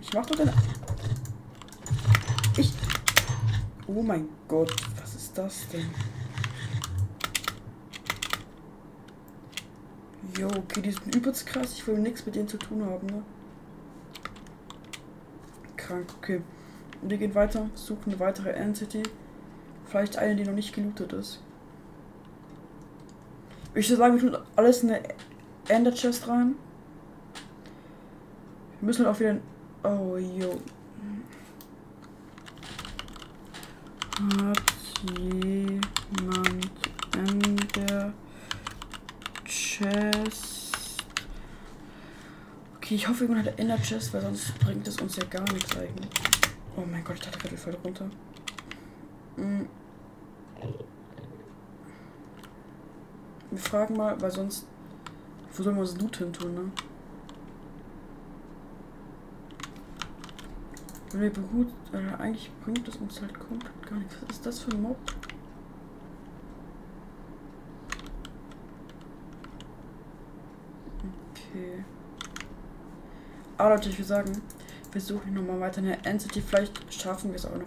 Ich 0.00 0.12
mach 0.14 0.26
doch 0.26 0.36
deine... 0.36 0.54
Ich... 2.56 2.72
Oh 3.86 4.02
mein 4.02 4.28
Gott, 4.50 4.74
was 5.00 5.14
ist 5.14 5.38
das 5.38 5.68
denn? 5.68 5.88
Jo, 10.36 10.48
okay, 10.48 10.82
die 10.82 10.90
sind 10.90 11.14
übelst 11.14 11.46
krass. 11.46 11.74
Ich 11.74 11.86
will 11.86 11.98
nichts 11.98 12.26
mit 12.26 12.34
denen 12.34 12.48
zu 12.48 12.56
tun 12.56 12.84
haben, 12.84 13.06
ne? 13.06 13.22
Krank, 15.76 16.12
okay. 16.18 16.42
Und 17.00 17.10
wir 17.10 17.18
gehen 17.18 17.36
weiter, 17.36 17.70
suchen 17.76 18.10
eine 18.10 18.18
weitere 18.18 18.50
Entity. 18.50 19.04
Vielleicht 19.84 20.18
eine, 20.18 20.34
die 20.34 20.42
noch 20.42 20.52
nicht 20.52 20.74
gelootet 20.74 21.12
ist. 21.12 21.40
Ich 23.74 23.88
würde 23.88 23.98
sagen, 23.98 24.20
wir 24.20 24.32
tun 24.32 24.42
alles 24.56 24.82
in 24.82 24.90
eine 24.90 25.02
Ender 25.68 25.94
Chest 25.94 26.26
rein. 26.26 26.56
Wir 28.80 28.86
müssen 28.86 29.06
auch 29.06 29.20
wieder. 29.20 29.36
Oh, 29.84 30.16
jo. 30.16 30.60
Hat 34.20 34.62
jemand 35.16 36.70
Ender 37.16 38.12
Chest? 39.44 40.74
Okay, 42.76 42.96
ich 42.96 43.08
hoffe, 43.08 43.24
jemand 43.24 43.46
hat 43.46 43.48
eine 43.48 43.58
Ender 43.58 43.78
Chest, 43.78 44.12
weil 44.12 44.20
sonst 44.20 44.58
bringt 44.58 44.86
es 44.86 45.00
uns 45.00 45.16
ja 45.16 45.24
gar 45.24 45.50
nichts 45.54 45.74
eigentlich. 45.74 46.10
Oh 46.76 46.82
mein 46.82 47.02
Gott, 47.02 47.16
ich 47.16 47.22
dachte 47.22 47.38
gerade, 47.38 47.52
wir 47.52 47.58
fallen 47.58 47.76
runter. 47.82 48.10
Mm. 49.36 49.62
Wir 53.50 53.58
fragen 53.58 53.96
mal, 53.96 54.20
weil 54.20 54.30
sonst. 54.30 54.66
Wo 55.54 55.62
sollen 55.62 55.76
wir 55.76 55.80
uns 55.80 55.98
Loot 55.98 56.18
hin 56.18 56.32
tun, 56.32 56.54
ne? 56.54 56.72
Wenn 61.12 61.20
wir 61.22 61.30
beruht. 61.30 61.68
Äh, 61.92 62.22
eigentlich 62.22 62.50
bringt 62.64 62.86
es 62.86 62.96
uns 62.96 63.20
halt 63.20 63.38
komplett 63.38 63.86
gar 63.88 63.98
nichts. 63.98 64.16
Was 64.22 64.36
ist 64.36 64.46
das 64.46 64.60
für 64.60 64.70
ein 64.70 64.82
Mob? 64.82 64.96
Okay. 71.32 71.84
Aber 73.58 73.70
Leute, 73.70 73.88
ich 73.88 73.98
würde 73.98 74.08
sagen, 74.08 74.32
wir 74.92 75.00
suchen 75.00 75.34
nochmal 75.34 75.60
weiter 75.60 75.78
eine 75.78 76.04
Entity. 76.04 76.40
Vielleicht 76.40 76.92
schaffen 76.92 77.30
wir 77.30 77.36
es 77.36 77.46
auch 77.46 77.56
noch. 77.56 77.66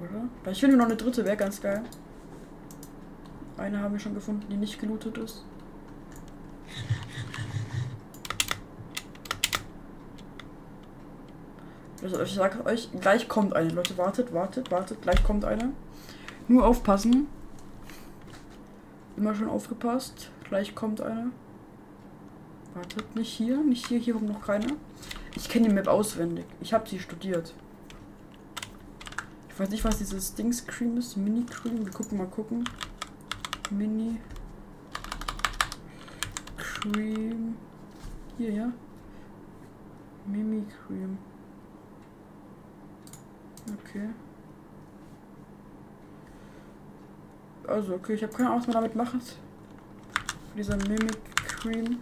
Oder? 0.00 0.28
Vielleicht 0.42 0.60
finden 0.60 0.76
wir 0.76 0.78
noch 0.78 0.90
eine 0.90 0.96
dritte, 0.96 1.24
wäre 1.24 1.36
ganz 1.36 1.60
geil. 1.60 1.82
Eine 3.56 3.80
haben 3.80 3.92
wir 3.92 4.00
schon 4.00 4.14
gefunden, 4.14 4.46
die 4.48 4.56
nicht 4.56 4.80
gelootet 4.80 5.18
ist. 5.18 5.44
Ich 12.02 12.34
sage 12.34 12.64
euch, 12.66 12.88
gleich 13.00 13.28
kommt 13.28 13.54
eine. 13.54 13.70
Leute, 13.70 13.96
wartet, 13.96 14.32
wartet, 14.32 14.70
wartet, 14.70 15.02
gleich 15.02 15.22
kommt 15.22 15.44
eine. 15.44 15.72
Nur 16.48 16.66
aufpassen. 16.66 17.28
Immer 19.16 19.34
schon 19.34 19.48
aufgepasst. 19.48 20.30
Gleich 20.48 20.74
kommt 20.74 21.00
eine. 21.00 21.30
Wartet, 22.74 23.14
nicht 23.14 23.32
hier, 23.32 23.58
nicht 23.58 23.86
hier, 23.86 23.98
hier 23.98 24.14
kommt 24.14 24.28
noch 24.28 24.44
keine. 24.44 24.66
Ich 25.36 25.48
kenne 25.48 25.68
die 25.68 25.74
Map 25.74 25.86
auswendig. 25.86 26.44
Ich 26.60 26.72
habe 26.72 26.88
sie 26.88 26.98
studiert. 26.98 27.54
Ich 29.48 29.60
weiß 29.60 29.70
nicht, 29.70 29.84
was 29.84 29.98
dieses 29.98 30.34
Dings 30.34 30.66
Cream 30.66 30.96
ist. 30.96 31.16
Mini 31.16 31.44
Cream. 31.44 31.84
Wir 31.84 31.92
gucken 31.92 32.18
mal 32.18 32.26
gucken. 32.26 32.64
Mini 33.70 34.18
Cream. 36.56 37.54
Hier, 38.38 38.50
ja. 38.50 38.72
Mimi 40.26 40.64
Cream. 40.86 41.18
Okay. 43.66 44.08
Also, 47.66 47.94
okay, 47.94 48.14
ich 48.14 48.22
habe 48.22 48.32
keine 48.32 48.48
Ahnung, 48.48 48.60
was 48.60 48.66
man 48.66 48.74
damit 48.74 48.96
macht. 48.96 49.36
Dieser 50.56 50.76
Mimic 50.76 51.18
Cream. 51.46 51.98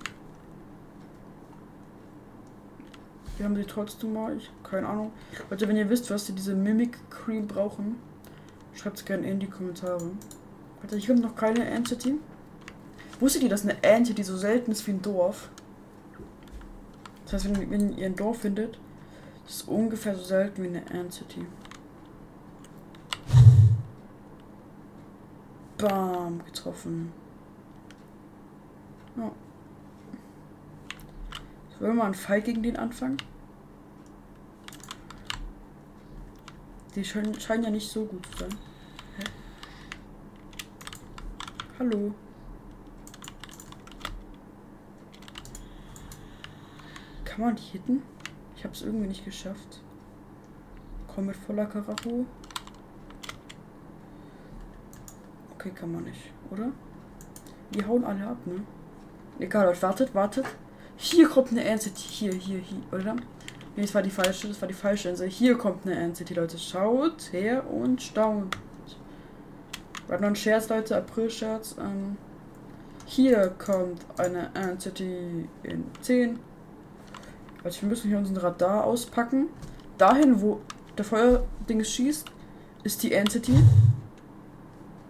Wir 3.37 3.47
haben 3.47 3.57
sie 3.57 3.65
trotzdem 3.65 4.13
mal. 4.13 4.37
Ich 4.37 4.51
keine 4.63 4.89
Ahnung. 4.89 5.13
Leute, 5.49 5.69
wenn 5.69 5.77
ihr 5.77 5.89
wisst, 5.89 6.11
was 6.11 6.27
sie 6.27 6.33
diese 6.33 6.55
Mimic 6.55 6.99
Cream 7.11 7.47
brauchen, 7.47 7.97
schreibt 8.75 8.99
es 8.99 9.05
gerne 9.05 9.31
in 9.31 9.41
die 9.41 9.49
Kommentare. 9.49 10.11
Warte, 10.81 10.97
ich 10.97 11.09
habe 11.09 11.21
noch 11.21 11.37
keine 11.37 11.65
Entity. 11.65 12.19
Wusstet 13.19 13.43
ihr, 13.43 13.49
dass 13.49 13.63
eine 13.63 13.83
Entity 13.83 14.23
so 14.23 14.37
selten 14.37 14.71
ist 14.71 14.87
wie 14.87 14.93
ein 14.93 15.03
Dorf? 15.03 15.51
Das 17.25 17.35
heißt, 17.35 17.55
wenn, 17.55 17.71
wenn 17.71 17.99
ihr 17.99 18.07
ein 18.07 18.17
Dorf 18.17 18.39
findet, 18.39 18.79
ist 19.51 19.63
es 19.63 19.69
ungefähr 19.69 20.15
so 20.15 20.23
selten 20.23 20.63
wie 20.63 20.69
eine 20.69 20.87
Entity. 20.91 21.45
Bam, 25.77 26.45
getroffen. 26.45 27.13
Ja. 29.17 29.33
Wollen 31.81 31.91
wir 31.91 31.95
mal 31.95 32.05
einen 32.05 32.15
Fight 32.15 32.45
gegen 32.45 32.63
den 32.63 32.77
anfangen? 32.77 33.17
Die 36.95 37.05
scheinen, 37.05 37.41
scheinen 37.41 37.65
ja 37.65 37.71
nicht 37.71 37.91
so 37.91 38.05
gut 38.05 38.25
zu 38.27 38.39
sein. 38.39 38.59
Hä? 39.17 39.25
Hallo. 41.81 42.15
Kann 47.25 47.41
man 47.41 47.57
die 47.57 47.63
hitten? 47.63 48.03
Ich 48.61 48.65
habe 48.65 48.75
es 48.75 48.83
irgendwie 48.83 49.07
nicht 49.07 49.25
geschafft. 49.25 49.81
Komm 51.07 51.25
mit 51.25 51.37
voller 51.37 51.65
Karacho. 51.65 52.27
Okay, 55.55 55.71
kann 55.71 55.93
man 55.93 56.05
nicht, 56.05 56.31
oder? 56.51 56.71
Die 57.71 57.83
hauen 57.83 58.05
alle 58.05 58.27
ab, 58.27 58.37
ne? 58.45 58.63
Egal, 59.39 59.65
Leute, 59.65 59.81
wartet, 59.81 60.15
wartet. 60.15 60.45
Hier 60.99 61.27
kommt 61.27 61.53
eine 61.53 61.65
Entity. 61.65 62.03
Hier, 62.03 62.35
hier, 62.35 62.59
hier, 62.59 62.83
oder? 62.93 63.15
Nee, 63.77 63.81
das 63.81 63.95
war 63.95 64.03
die 64.03 64.11
falsche, 64.11 64.49
das 64.49 64.61
war 64.61 64.69
die 64.69 64.75
falsche 64.75 65.09
Insel. 65.09 65.31
Hier 65.31 65.57
kommt 65.57 65.87
eine 65.87 65.99
Entity, 65.99 66.35
Leute. 66.35 66.59
Schaut 66.59 67.33
her 67.33 67.67
und 67.67 68.03
staunt. 68.03 68.59
War 70.07 70.21
noch 70.21 70.29
ein 70.29 70.37
Scherz, 70.37 70.69
Leute, 70.69 70.99
April-Scherz. 70.99 71.77
Ähm, 71.81 72.19
hier 73.07 73.55
kommt 73.57 74.05
eine 74.19 74.51
Entity 74.55 75.49
in 75.63 75.87
10. 76.03 76.50
Also 77.63 77.83
wir 77.83 77.89
müssen 77.89 78.09
hier 78.09 78.19
unseren 78.19 78.39
Radar 78.39 78.85
auspacken. 78.85 79.49
Dahin, 79.99 80.41
wo 80.41 80.61
der 80.97 81.05
Feuerding 81.05 81.85
schießt, 81.85 82.27
ist 82.85 83.03
die 83.03 83.13
Entity. 83.13 83.55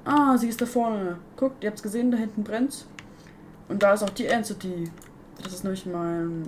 Ah, 0.05 0.37
sie 0.37 0.49
ist 0.49 0.61
da 0.61 0.67
vorne. 0.67 1.19
Guckt, 1.37 1.63
ihr 1.63 1.69
habt 1.69 1.79
es 1.79 1.83
gesehen, 1.83 2.11
da 2.11 2.19
hinten 2.19 2.43
brennt. 2.43 2.87
Und 3.69 3.83
da 3.83 3.95
ist 3.95 4.03
auch 4.03 4.11
die 4.11 4.27
Entity. 4.27 4.91
Das 5.43 5.53
ist 5.53 5.63
nämlich 5.63 5.87
mein 5.87 6.45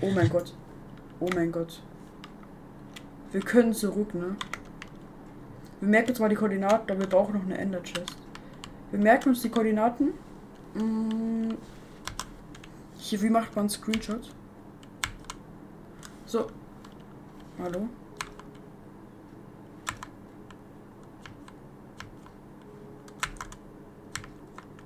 Oh 0.00 0.10
mein 0.14 0.28
Gott. 0.28 0.54
Oh 1.18 1.28
mein 1.34 1.50
Gott. 1.50 1.80
Wir 3.32 3.40
können 3.40 3.72
zurück, 3.72 4.14
ne? 4.14 4.36
Wir 5.80 5.88
merken 5.88 6.10
uns 6.10 6.20
mal 6.20 6.28
die 6.28 6.36
Koordinaten, 6.36 6.90
aber 6.90 7.00
wir 7.00 7.08
brauchen 7.08 7.34
noch 7.34 7.42
eine 7.42 7.58
Ender 7.58 7.82
Chest. 7.82 8.16
Wir 8.90 9.00
merken 9.00 9.30
uns 9.30 9.42
die 9.42 9.48
Koordinaten. 9.48 10.12
Hm. 10.74 11.56
Hier, 13.08 13.22
wie 13.22 13.30
macht 13.30 13.56
man 13.56 13.62
einen 13.62 13.70
Screenshot? 13.70 14.34
So. 16.26 16.46
Hallo? 17.58 17.88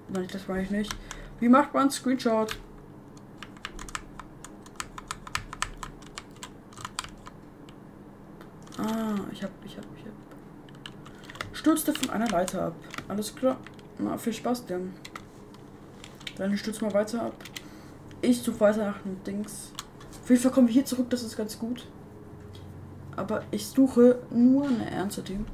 Nein, 0.09 0.29
das 0.31 0.47
meine 0.47 0.63
ich 0.63 0.71
nicht. 0.71 0.97
Wie 1.41 1.49
macht 1.49 1.75
man 1.75 1.91
Screenshot? 1.91 2.61
Ah, 8.79 9.17
ich 9.33 9.43
hab, 9.43 9.51
ich 9.65 9.77
hab, 9.77 9.85
ich 9.97 10.05
hab. 10.07 11.57
Stürzte 11.57 11.93
von 11.93 12.11
einer 12.11 12.29
Leiter 12.29 12.67
ab. 12.67 12.77
Alles 13.09 13.35
klar. 13.35 13.57
Na, 13.99 14.17
viel 14.17 14.33
Spaß, 14.33 14.67
denn. 14.67 14.95
Dann 16.37 16.57
stürzt 16.57 16.83
mal 16.83 16.95
weiter 16.95 17.23
ab. 17.23 17.35
Ich 18.25 18.41
suche 18.41 18.61
weiter 18.61 18.87
nach 18.87 19.05
einem 19.05 19.23
Dings. 19.25 19.73
Auf 20.23 20.31
jeden 20.31 20.41
Fall 20.41 20.53
kommen 20.53 20.69
wir 20.69 20.75
hier 20.75 20.85
zurück, 20.85 21.11
das 21.11 21.25
ist 21.25 21.37
ganz 21.37 21.59
gut. 21.59 21.89
Aber 23.17 23.43
ich 23.51 23.67
suche 23.67 24.21
nur 24.31 24.69
eine 24.69 24.89
ernste 24.89 25.25
Team. 25.25 25.45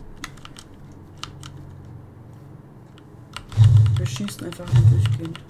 Wir 3.96 4.06
schießen 4.06 4.46
einfach 4.46 4.66
durchgehend. 4.90 5.40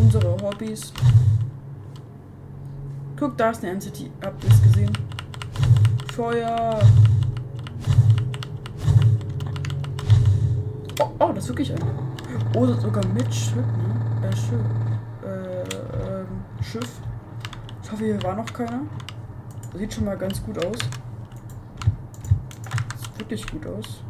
Unsere 0.00 0.34
Hobbys. 0.42 0.94
Guck, 3.18 3.36
da 3.36 3.50
ist 3.50 3.62
eine 3.62 3.78
Team. 3.78 4.10
Habt 4.24 4.42
ihr 4.42 4.50
es 4.50 4.62
gesehen? 4.62 4.98
Feuer! 6.14 6.80
Oh, 11.18 11.32
das 11.34 11.44
ist 11.44 11.48
wirklich 11.50 11.72
ein. 11.72 11.82
Oder 12.56 12.80
sogar 12.80 13.06
mit 13.08 13.32
Schiff, 13.32 13.56
ne? 13.56 14.28
Äh, 14.28 14.34
Schiff. 14.34 14.81
Schiff. 16.72 17.02
Ich 17.82 17.92
hoffe, 17.92 18.04
hier 18.04 18.22
war 18.22 18.34
noch 18.34 18.50
keiner. 18.50 18.80
Sieht 19.74 19.92
schon 19.92 20.06
mal 20.06 20.16
ganz 20.16 20.42
gut 20.42 20.56
aus. 20.64 20.78
Sieht 22.96 23.18
wirklich 23.18 23.46
gut 23.46 23.66
aus. 23.66 24.02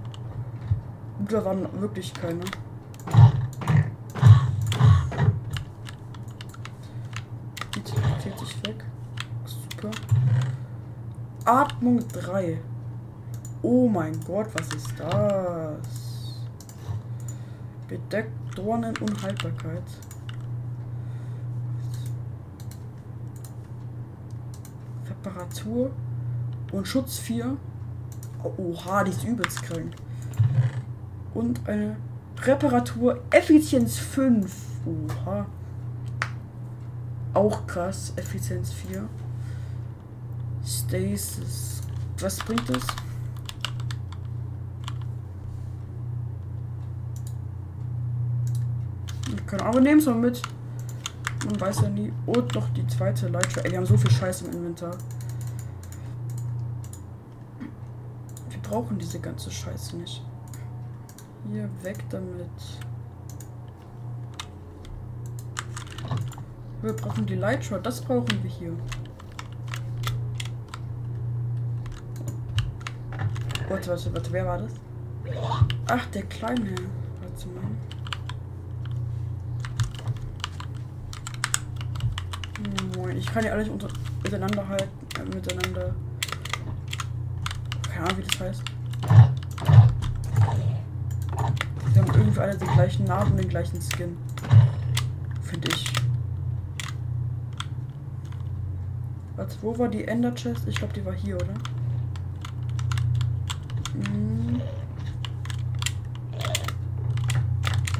Gut, 1.19 1.33
da 1.33 1.45
waren 1.45 1.67
wirklich 1.81 2.15
keine. 2.15 2.45
Die 7.75 7.83
zählt 7.83 8.39
sich 8.39 8.65
weg. 8.65 8.85
Super. 9.45 9.91
Atmung 11.45 12.07
3. 12.13 12.61
Oh 13.63 13.89
mein 13.89 14.21
Gott, 14.25 14.47
was 14.55 14.69
ist 14.69 15.01
das? 15.01 15.81
Bedeckt 17.89 18.57
Dornen 18.57 18.97
Unhaltbarkeit. 18.99 19.83
Reparatur 25.25 25.93
und 26.73 26.87
Schutz 26.87 27.19
4. 27.19 27.57
Oha, 28.57 29.05
die 29.05 29.13
ist 29.13 29.25
übelst 29.25 29.63
krank. 29.63 29.95
Und 31.33 31.61
eine 31.69 31.97
Reparatur 32.43 33.23
Effizienz 33.31 33.99
5. 33.99 34.53
Oha. 34.85 35.47
Auch 37.35 37.67
krass, 37.67 38.13
Effizienz 38.17 38.73
4. 38.73 39.09
Stasis. 40.65 41.83
Was 42.19 42.39
bringt 42.39 42.69
das? 42.69 42.83
Keine 49.47 49.65
Ahnung, 49.65 49.83
nehmen 49.83 50.01
es 50.01 50.07
mal 50.07 50.15
mit. 50.15 50.43
Man 51.45 51.61
weiß 51.61 51.83
ja 51.83 51.89
nie. 51.89 52.13
Und 52.27 52.55
noch 52.55 52.69
die 52.71 52.87
zweite 52.87 53.29
Leiter. 53.29 53.65
Ey, 53.65 53.73
wir 53.73 53.79
haben 53.79 53.87
so 53.87 53.97
viel 53.97 54.11
Scheiß 54.11 54.43
im 54.43 54.53
Inventar. 54.53 54.97
Wir 58.49 58.59
brauchen 58.63 58.99
diese 58.99 59.19
ganze 59.19 59.51
Scheiße 59.51 59.97
nicht. 59.97 60.23
Hier, 61.51 61.69
weg 61.83 62.05
damit. 62.11 62.49
Wir 66.83 66.93
brauchen 66.95 67.27
die 67.27 67.37
Lightshot, 67.37 67.87
das 67.87 68.01
brauchen 68.01 68.43
wir 68.43 68.51
hier. 68.51 68.73
Warte, 73.69 73.91
warte, 73.91 74.15
warte, 74.15 74.33
wer 74.33 74.47
war 74.47 74.59
das? 74.59 74.73
Ach, 75.89 76.07
der 76.07 76.25
Kleine. 76.25 76.75
Warte 77.21 77.49
mal. 77.49 77.63
Ich 83.23 83.33
kann 83.33 83.45
die 83.45 83.51
alle 83.51 83.63
nicht 83.63 83.71
unter, 83.73 83.87
miteinander 84.25 84.69
halten. 84.69 84.91
Äh, 85.17 85.37
miteinander. 85.37 85.95
Keine 87.89 88.05
Ahnung, 88.05 88.19
wie 88.19 88.23
das 88.23 88.41
heißt. 88.41 88.63
Wir 91.93 92.03
haben 92.03 92.15
irgendwie 92.15 92.41
alle 92.41 92.57
den 92.57 92.69
gleichen 92.69 93.05
Namen 93.05 93.31
und 93.31 93.37
den 93.39 93.49
gleichen 93.49 93.81
Skin. 93.81 94.17
Finde 95.41 95.69
ich. 95.69 95.93
Warte, 99.37 99.57
wo 99.63 99.79
war 99.79 99.89
die 99.89 100.05
Ender 100.05 100.35
Chest? 100.35 100.67
Ich 100.67 100.75
glaube, 100.75 100.93
die 100.93 101.05
war 101.05 101.15
hier, 101.15 101.37
oder? 101.37 101.55
Hm. 103.95 104.61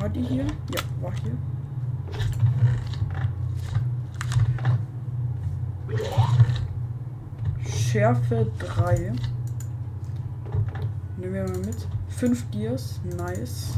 War 0.01 0.09
die 0.09 0.23
hier? 0.23 0.47
Ja, 0.47 0.81
war 1.01 1.13
hier. 1.23 1.39
Schärfe 7.93 8.51
3. 8.59 9.13
Nehmen 11.19 11.35
wir 11.35 11.43
mal 11.45 11.59
mit. 11.59 11.87
5 12.09 12.51
Gears. 12.51 13.03
Nice. 13.05 13.75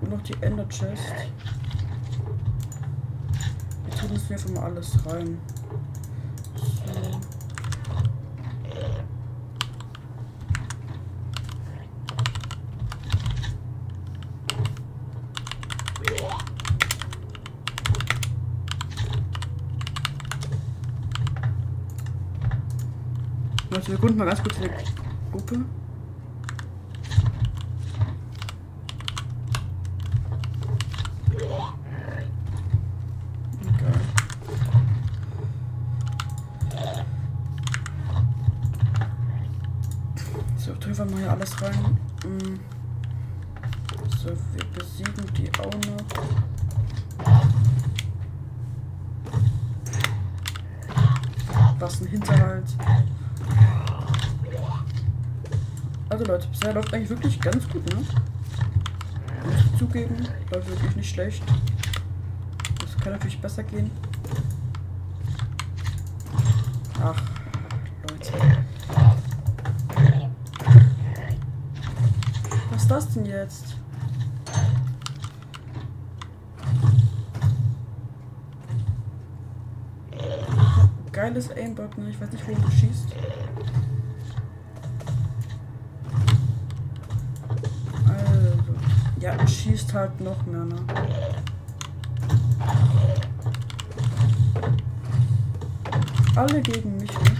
Und 0.00 0.12
noch 0.12 0.22
die 0.22 0.32
Ender 0.40 0.66
Chest. 0.70 1.02
Wir 3.84 3.94
tun 3.94 4.12
uns 4.12 4.30
einfach 4.30 4.48
mal 4.48 4.62
alles 4.62 4.96
rein. 5.04 5.36
90 23.72 23.94
Sekunden 23.94 24.18
mal 24.18 24.26
ganz 24.26 24.42
kurz 24.42 24.56
in 24.56 24.62
der 24.62 24.70
Gruppe. 25.32 25.64
Bisher 56.62 56.74
läuft 56.74 56.94
eigentlich 56.94 57.10
wirklich 57.10 57.40
ganz 57.40 57.68
gut, 57.68 57.84
ne? 57.92 57.96
Muss 57.96 59.64
ich 59.64 59.78
zugeben, 59.80 60.14
läuft 60.52 60.68
wirklich 60.68 60.94
nicht 60.94 61.12
schlecht. 61.12 61.42
Das 62.80 62.96
kann 62.98 63.14
natürlich 63.14 63.40
besser 63.40 63.64
gehen. 63.64 63.90
Ach, 67.02 67.20
Leute. 68.08 68.32
Was 72.70 72.82
ist 72.82 72.90
das 72.92 73.12
denn 73.14 73.26
jetzt? 73.26 73.76
Geiles 81.10 81.50
Aimbot, 81.50 81.98
ne? 81.98 82.10
Ich 82.10 82.20
weiß 82.20 82.30
nicht, 82.30 82.46
wo 82.46 82.54
du 82.54 82.70
schießt. 82.70 83.16
Schießt 89.92 89.94
halt 89.94 90.20
noch 90.20 90.46
mehr, 90.46 90.64
ne? 90.64 90.76
Alle 96.34 96.60
gegen 96.62 96.96
mich, 96.96 97.10
ne? 97.10 97.36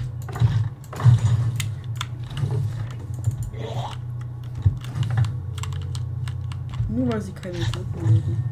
Nur 6.88 7.12
weil 7.12 7.22
sie 7.22 7.32
keine 7.32 7.58
Gurken 7.58 8.02
mögen. 8.02 8.44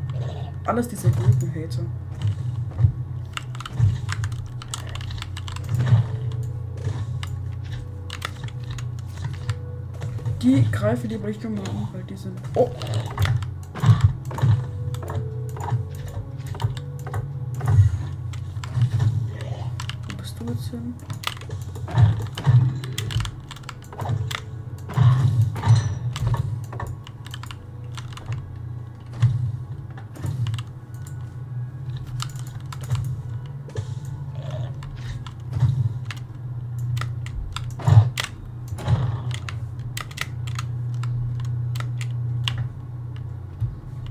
Alles 0.65 0.89
diese 0.89 1.11
Gurken-Hater. 1.11 1.83
Die 10.43 10.71
greife 10.73 11.07
lieber 11.07 11.29
nicht 11.29 11.45
an, 11.45 11.61
weil 11.93 12.03
die 12.05 12.17
sind. 12.17 12.41
Oh! 12.55 12.71
Hin? 20.41 20.95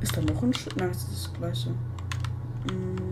Ist 0.01 0.15
da 0.15 0.21
noch 0.21 0.43
ein 0.43 0.53
Schild? 0.53 0.77
Nein, 0.77 0.89
das 0.89 1.03
ist 1.03 1.25
das 1.25 1.33
gleiche. 1.33 1.69
Mm. 2.71 3.09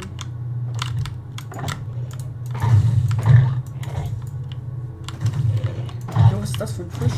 Jo, 6.32 6.42
was 6.42 6.50
ist 6.52 6.62
das 6.62 6.72
für 6.74 6.84
ein 6.84 6.92
Fisch? 6.92 7.14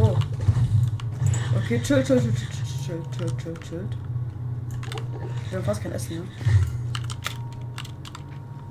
Oh. 0.00 0.16
Okay, 1.56 1.73
chill, 1.84 2.02
chill, 2.02 2.18
chill, 2.18 2.32
chill, 2.32 2.56
chill, 2.82 3.02
chill, 3.12 3.36
chill, 3.36 3.56
chill. 3.68 3.88
Wir 5.50 5.58
haben 5.58 5.64
fast 5.64 5.82
kein 5.82 5.92
Essen, 5.92 6.16
ne? 6.16 6.22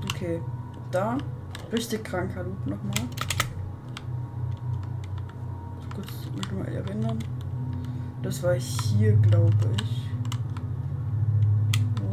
Okay, 0.10 0.42
da. 0.92 1.18
Richtig 1.72 2.04
kranker 2.04 2.44
Loot 2.44 2.66
nochmal. 2.66 2.94
So 5.80 5.90
kurz 5.96 6.10
mich 6.36 6.52
mal 6.52 6.68
erinnern. 6.68 7.20
Das 8.24 8.42
war 8.42 8.56
hier, 8.56 9.14
glaube 9.18 9.54
ich. 9.84 10.10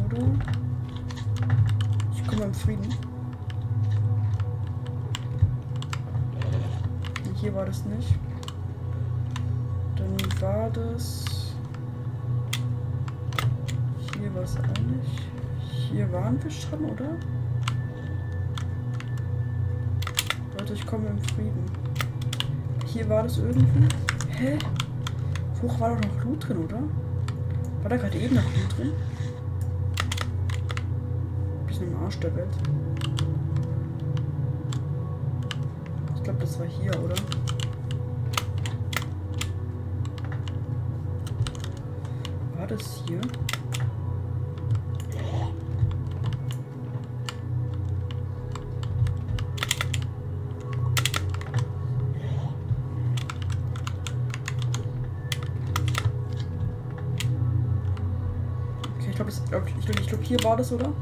Oder? 0.05 0.27
Ich 2.15 2.27
komme 2.27 2.45
im 2.45 2.55
Frieden. 2.55 2.95
Hier 7.37 7.55
war 7.55 7.65
das 7.65 7.87
nicht. 7.87 8.15
War 10.41 10.71
das. 10.71 11.25
Hier 14.19 14.35
war 14.35 14.43
es 14.43 14.55
nicht. 14.55 15.31
Hier 15.91 16.11
waren 16.13 16.43
wir 16.43 16.51
schon, 16.51 16.83
oder? 16.87 17.11
Leute, 20.59 20.73
ich 20.73 20.87
komme 20.87 21.09
im 21.09 21.19
Frieden. 21.19 21.65
Hier 22.87 23.07
war 23.11 23.25
das 23.25 23.37
irgendwie. 23.37 23.87
Hä? 24.31 24.59
Hoch 25.63 25.79
war 25.79 25.91
doch 25.91 26.09
noch 26.09 26.25
Loot 26.25 26.49
drin, 26.49 26.65
oder? 26.65 26.79
War 27.83 27.91
da 27.91 27.97
gerade 27.99 28.19
eben 28.19 28.37
noch 28.37 28.43
Loot 28.45 28.79
drin? 28.79 28.93
Bisschen 31.67 31.93
im 31.93 32.03
Arsch 32.03 32.19
der 32.19 32.35
Welt. 32.35 32.57
Ich 36.17 36.23
glaube, 36.23 36.39
das 36.41 36.59
war 36.59 36.67
hier, 36.67 36.93
oder? 37.05 37.15
Das 42.71 43.03
hier? 43.07 43.21
Okay, 58.99 59.09
ich 59.09 59.17
glaube, 59.17 59.33
glaub, 59.49 59.67
ich, 59.67 59.85
glaub, 59.85 60.01
ich 60.01 60.07
glaub, 60.07 60.23
hier 60.23 60.45
war 60.45 60.57
das, 60.57 60.73
oder? 60.73 60.93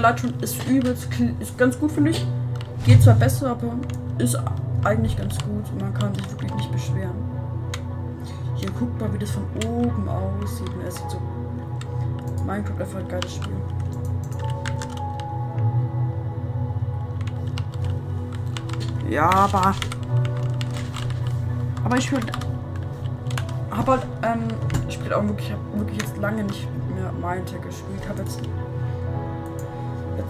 Elytren 0.00 0.32
ist 0.40 0.66
übelst, 0.66 1.08
ist 1.40 1.58
ganz 1.58 1.78
gut, 1.78 1.92
finde 1.92 2.12
ich. 2.12 2.26
Geht 2.86 3.02
zwar 3.02 3.14
besser, 3.14 3.50
aber 3.50 3.74
ist 4.18 4.38
eigentlich 4.82 5.16
ganz 5.16 5.36
gut. 5.38 5.64
Man 5.78 5.92
kann 5.92 6.14
sich 6.14 6.30
wirklich 6.30 6.54
nicht 6.54 6.72
beschweren. 6.72 7.14
Hier 8.54 8.70
guckt 8.70 8.98
mal, 8.98 9.12
wie 9.12 9.18
das 9.18 9.30
von 9.30 9.44
oben 9.66 10.08
aussieht. 10.08 10.70
Es 10.86 10.96
sieht 10.96 11.10
so. 11.10 11.20
Minecraft 12.46 12.80
einfach 12.80 12.98
ein 12.98 13.08
geiles 13.08 13.34
Spiel. 13.34 13.52
Ja, 19.10 19.28
aber. 19.28 19.74
Aber 21.84 21.96
ich 21.96 22.10
würde. 22.10 22.32
Aber 23.70 23.92
halt, 23.92 24.06
ähm, 24.22 24.48
ich 24.88 24.94
spiele 24.94 25.16
auch 25.16 25.24
wirklich, 25.24 25.52
hab 25.52 25.78
wirklich 25.78 26.00
jetzt 26.00 26.16
lange 26.16 26.44
nicht 26.44 26.66
mehr 26.94 27.12
Minecraft 27.12 27.62
gespielt. 27.62 28.00
Ich 28.02 28.08
habe 28.08 28.22
jetzt 28.22 28.40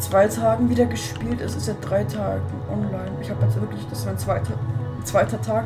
zwei 0.01 0.27
Tagen 0.27 0.69
wieder 0.69 0.87
gespielt. 0.87 1.41
Es 1.41 1.55
ist 1.55 1.67
seit 1.67 1.77
drei 1.89 2.05
Tagen 2.05 2.43
online. 2.71 3.13
Ich 3.21 3.31
habe 3.31 3.45
jetzt 3.45 3.61
wirklich, 3.61 3.87
das 3.89 4.01
ist 4.01 4.07
mein 4.07 4.19
zweiter, 4.19 4.55
zweiter 5.05 5.41
Tag. 5.41 5.65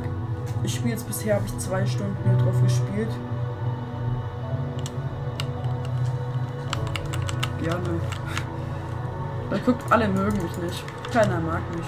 Ich 0.62 0.74
spiele 0.74 0.90
jetzt 0.90 1.06
bisher, 1.06 1.36
habe 1.36 1.44
ich 1.46 1.58
zwei 1.58 1.86
Stunden 1.86 2.38
drauf 2.38 2.62
gespielt. 2.62 3.08
Gerne. 7.62 8.00
Weil 9.50 9.60
guckt, 9.60 9.82
alle 9.90 10.08
mögen 10.08 10.42
mich 10.42 10.58
nicht. 10.58 10.84
Keiner 11.12 11.40
mag 11.40 11.62
mich. 11.76 11.86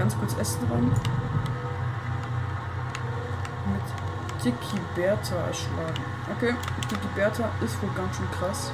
ganz 0.00 0.16
kurz 0.18 0.34
Essen 0.38 0.66
ran. 0.70 0.90
Tiki 4.42 4.80
Bertha 4.94 5.36
erschlagen. 5.36 6.02
Okay, 6.34 6.54
Tiki 6.88 7.08
Bertha 7.14 7.50
ist 7.62 7.82
wohl 7.82 7.90
ganz 7.94 8.16
schön 8.16 8.30
krass. 8.30 8.72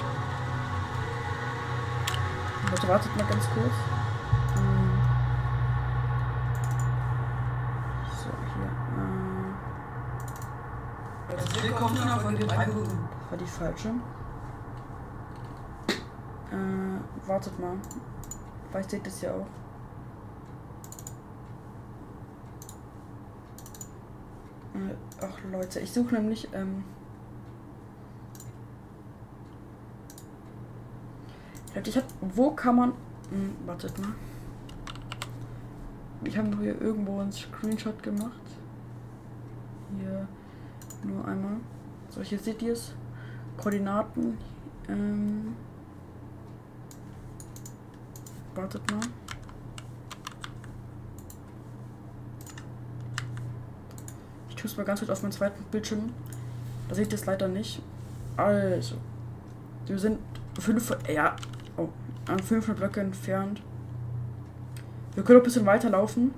Leute, 2.71 2.89
wartet 2.89 3.17
mal 3.17 3.27
ganz 3.27 3.45
kurz. 3.51 3.75
Hm. 4.55 5.01
So, 8.17 8.31
hier. 8.55 8.71
Äh. 11.37 11.63
Willkommen 11.65 12.11
auf 12.11 12.23
dem 12.23 12.49
War 12.49 13.37
die 13.37 13.47
falsche? 13.47 13.89
Äh, 16.53 17.29
wartet 17.29 17.59
mal. 17.59 17.77
Vielleicht 18.71 18.91
seht 18.91 19.01
ihr 19.01 19.05
das 19.11 19.21
ja 19.21 19.31
auch. 19.33 19.66
Ach 25.21 25.39
Leute, 25.51 25.81
ich 25.81 25.93
suche 25.93 26.15
nämlich. 26.15 26.49
Ähm 26.53 26.85
Leute, 31.75 31.91
ich 31.91 31.97
hab. 31.97 32.05
Wo 32.21 32.51
kann 32.51 32.77
man. 32.77 32.93
Hm, 33.31 33.55
wartet 33.67 33.99
mal. 33.99 34.13
Ich 36.25 36.37
habe 36.37 36.57
hier 36.61 36.81
irgendwo 36.81 37.21
einen 37.21 37.33
Screenshot 37.33 38.03
gemacht. 38.03 38.41
Hier 39.99 40.29
nur 41.05 41.27
einmal. 41.27 41.57
So, 42.09 42.23
hier 42.23 42.39
seht 42.39 42.63
ihr 42.63 42.73
es. 42.73 42.95
Koordinaten. 43.57 44.39
Ähm 44.89 45.57
wartet 48.55 48.91
mal. 48.91 49.01
Es 54.67 54.77
mal 54.77 54.85
ganz 54.85 55.01
kurz 55.01 55.11
auf 55.11 55.23
meinen 55.23 55.33
zweiten 55.33 55.63
Bildschirm. 55.71 56.13
Da 56.89 56.95
seht 56.95 57.09
ihr 57.09 57.15
es 57.19 57.27
leider 57.27 57.49
nicht. 57.49 57.83
Also, 58.37 58.97
wir 59.87 59.99
sind 59.99 60.19
fünf, 60.59 60.97
ja, 61.13 61.37
oh, 61.77 61.89
an 62.29 62.39
500 62.39 62.77
Blöcke 62.77 63.01
entfernt. 63.01 63.63
Wir 65.15 65.25
können 65.25 65.41
ein 65.41 65.45
bisschen 65.45 65.67
weiterlaufen. 65.67 66.33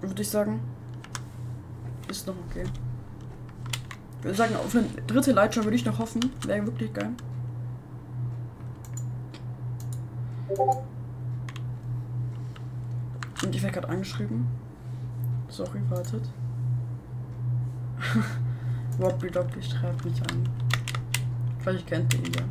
Würde 0.00 0.22
ich 0.22 0.28
sagen. 0.28 0.60
Ist 2.08 2.26
noch 2.26 2.34
okay. 2.48 2.64
Ich 4.18 4.24
würde 4.24 4.36
sagen, 4.36 4.54
auf 4.54 4.74
eine 4.74 4.86
dritte 5.06 5.32
Leiter 5.32 5.64
würde 5.64 5.76
ich 5.76 5.84
noch 5.84 5.98
hoffen. 5.98 6.30
Wäre 6.46 6.64
wirklich 6.66 6.92
geil. 6.92 7.10
Und 13.42 13.54
ich 13.54 13.62
werde 13.62 13.74
gerade 13.74 13.88
angeschrieben. 13.88 14.46
Sorry, 15.48 15.80
wartet. 15.90 16.22
Wobbly 18.98 19.30
Dopply 19.30 19.62
schreibt 19.62 20.04
mich 20.04 20.20
an. 20.30 20.48
Vielleicht 21.60 21.86
kennt 21.86 22.12
ihr 22.14 22.20
ihn 22.20 22.32
ja. 22.34 22.42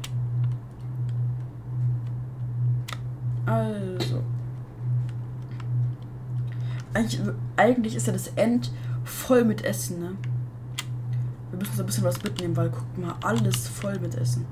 Also. 3.45 4.23
Eigentlich, 6.93 7.21
eigentlich 7.57 7.95
ist 7.95 8.07
ja 8.07 8.13
das 8.13 8.27
End 8.35 8.71
voll 9.03 9.43
mit 9.45 9.63
Essen, 9.63 9.99
ne? 9.99 10.11
Wir 11.49 11.59
müssen 11.59 11.75
so 11.75 11.83
ein 11.83 11.85
bisschen 11.85 12.03
was 12.03 12.21
mitnehmen, 12.23 12.55
weil 12.55 12.69
guck 12.69 12.97
mal, 12.97 13.15
alles 13.23 13.67
voll 13.67 13.99
mit 13.99 14.15
Essen. 14.15 14.45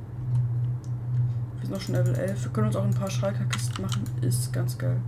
Wir 1.55 1.66
sind 1.66 1.74
noch 1.74 1.82
schon 1.82 1.95
Level 1.95 2.16
11. 2.16 2.43
Wir 2.43 2.51
können 2.51 2.68
uns 2.68 2.76
auch 2.76 2.84
ein 2.84 2.93
paar 2.93 3.10
Schreikerkisten 3.10 3.82
machen. 3.84 4.03
Ist 4.22 4.51
ganz 4.51 4.78
geil. 4.78 4.99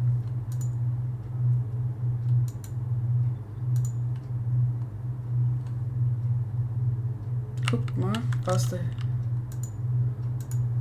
Guckt 7.72 7.98
mal, 7.98 8.12
was 8.44 8.68
der. 8.68 8.82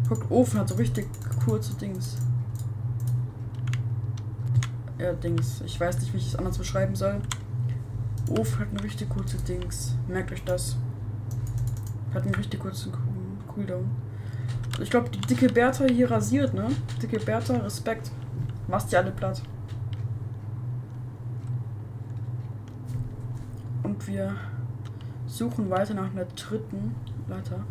Guckt, 0.08 0.28
Ofen 0.28 0.58
hat 0.58 0.68
so 0.68 0.74
richtig 0.74 1.06
kurze 1.44 1.72
Dings. 1.74 2.16
Ja, 4.98 5.12
Dings. 5.12 5.60
Ich 5.64 5.78
weiß 5.78 6.00
nicht, 6.00 6.12
wie 6.12 6.16
ich 6.16 6.26
es 6.26 6.34
anders 6.34 6.58
beschreiben 6.58 6.96
soll. 6.96 7.20
Ofen 8.28 8.58
hat 8.58 8.68
eine 8.70 8.82
richtig 8.82 9.08
kurze 9.08 9.36
Dings. 9.36 9.94
Merkt 10.08 10.32
euch 10.32 10.42
das. 10.42 10.76
Hat 12.12 12.24
einen 12.24 12.34
richtig 12.34 12.58
kurzen 12.58 12.92
Cooldown. 13.46 13.88
Ich 14.80 14.90
glaube, 14.90 15.10
die 15.10 15.20
dicke 15.20 15.48
Bertha 15.48 15.84
hier 15.84 16.10
rasiert, 16.10 16.54
ne? 16.54 16.66
Dicke 17.00 17.20
Bertha, 17.20 17.54
Respekt. 17.58 18.10
Machst 18.66 18.90
die 18.90 18.96
alle 18.96 19.12
platt. 19.12 19.42
Und 23.84 24.06
wir 24.08 24.34
Suchen 25.40 25.70
weiter 25.70 25.94
nach 25.94 26.10
einer 26.10 26.26
dritten 26.26 26.94
Leiter. 27.26 27.64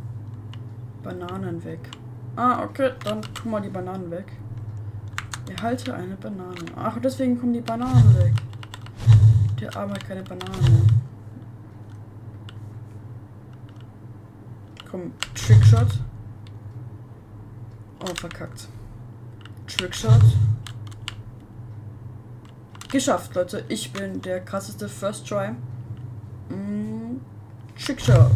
Bananen 1.03 1.63
weg. 1.63 1.79
Ah, 2.35 2.63
okay, 2.63 2.93
dann 3.03 3.21
tun 3.21 3.51
wir 3.51 3.61
die 3.61 3.69
Bananen 3.69 4.09
weg. 4.09 4.25
Erhalte 5.47 5.93
eine 5.93 6.15
Banane. 6.15 6.65
Ach, 6.75 6.97
deswegen 6.99 7.39
kommen 7.39 7.53
die 7.53 7.61
Bananen 7.61 8.17
weg. 8.17 8.33
Der 9.61 9.77
Arme 9.77 9.93
hat 9.93 10.07
keine 10.07 10.23
Banane. 10.23 10.81
Komm, 14.89 15.13
Trickshot. 15.35 15.99
Oh, 17.99 18.15
verkackt. 18.15 18.67
Trickshot. 19.67 20.23
Geschafft, 22.91 23.35
Leute. 23.35 23.63
Ich 23.67 23.93
bin 23.93 24.23
der 24.23 24.39
krasseste 24.39 24.89
First 24.89 25.27
Try. 25.27 25.51
Mm. 26.49 26.88
Trickshot. 27.83 28.31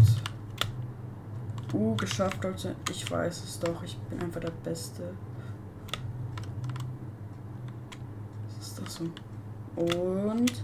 Uh, 1.74 1.96
geschafft, 1.96 2.44
Leute. 2.44 2.76
Ich 2.90 3.10
weiß 3.10 3.44
es 3.44 3.60
doch. 3.60 3.84
Ich 3.84 3.98
bin 3.98 4.22
einfach 4.22 4.42
der 4.42 4.52
Beste. 4.52 5.14
Was 8.48 8.68
ist 8.68 8.82
das 8.82 8.96
so? 8.96 9.04
Und 9.76 10.64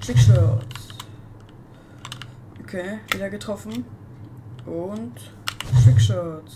Trickshot. 0.00 0.66
Okay, 2.60 2.98
wieder 3.12 3.30
getroffen. 3.30 3.84
Und 4.66 5.14
Trickshot. 5.84 6.50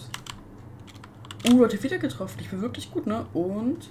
Uh, 1.49 1.59
Leute, 1.59 1.83
wieder 1.83 1.99
getroffen. 1.99 2.39
Ich 2.41 2.51
bin 2.51 2.61
wirklich 2.61 2.91
gut, 2.91 3.07
ne? 3.07 3.27
Und 3.35 3.91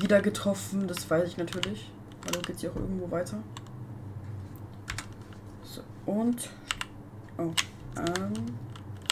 wieder 0.00 0.20
getroffen, 0.20 0.86
das 0.86 1.08
weiß 1.08 1.28
ich 1.28 1.36
natürlich. 1.38 1.90
Hallo, 2.26 2.42
geht's 2.42 2.60
hier 2.60 2.70
auch 2.72 2.76
irgendwo 2.76 3.10
weiter? 3.10 3.38
Und. 6.06 6.50
Oh. 7.38 7.52
Ähm. 7.96 8.32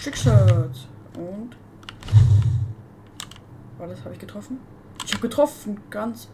Schickshot. 0.00 0.88
Und. 1.16 1.56
War 3.78 3.88
das, 3.88 4.04
habe 4.04 4.14
ich 4.14 4.20
getroffen? 4.20 4.60
Ich 5.04 5.12
habe 5.12 5.22
getroffen, 5.22 5.80
ganz 5.90 6.28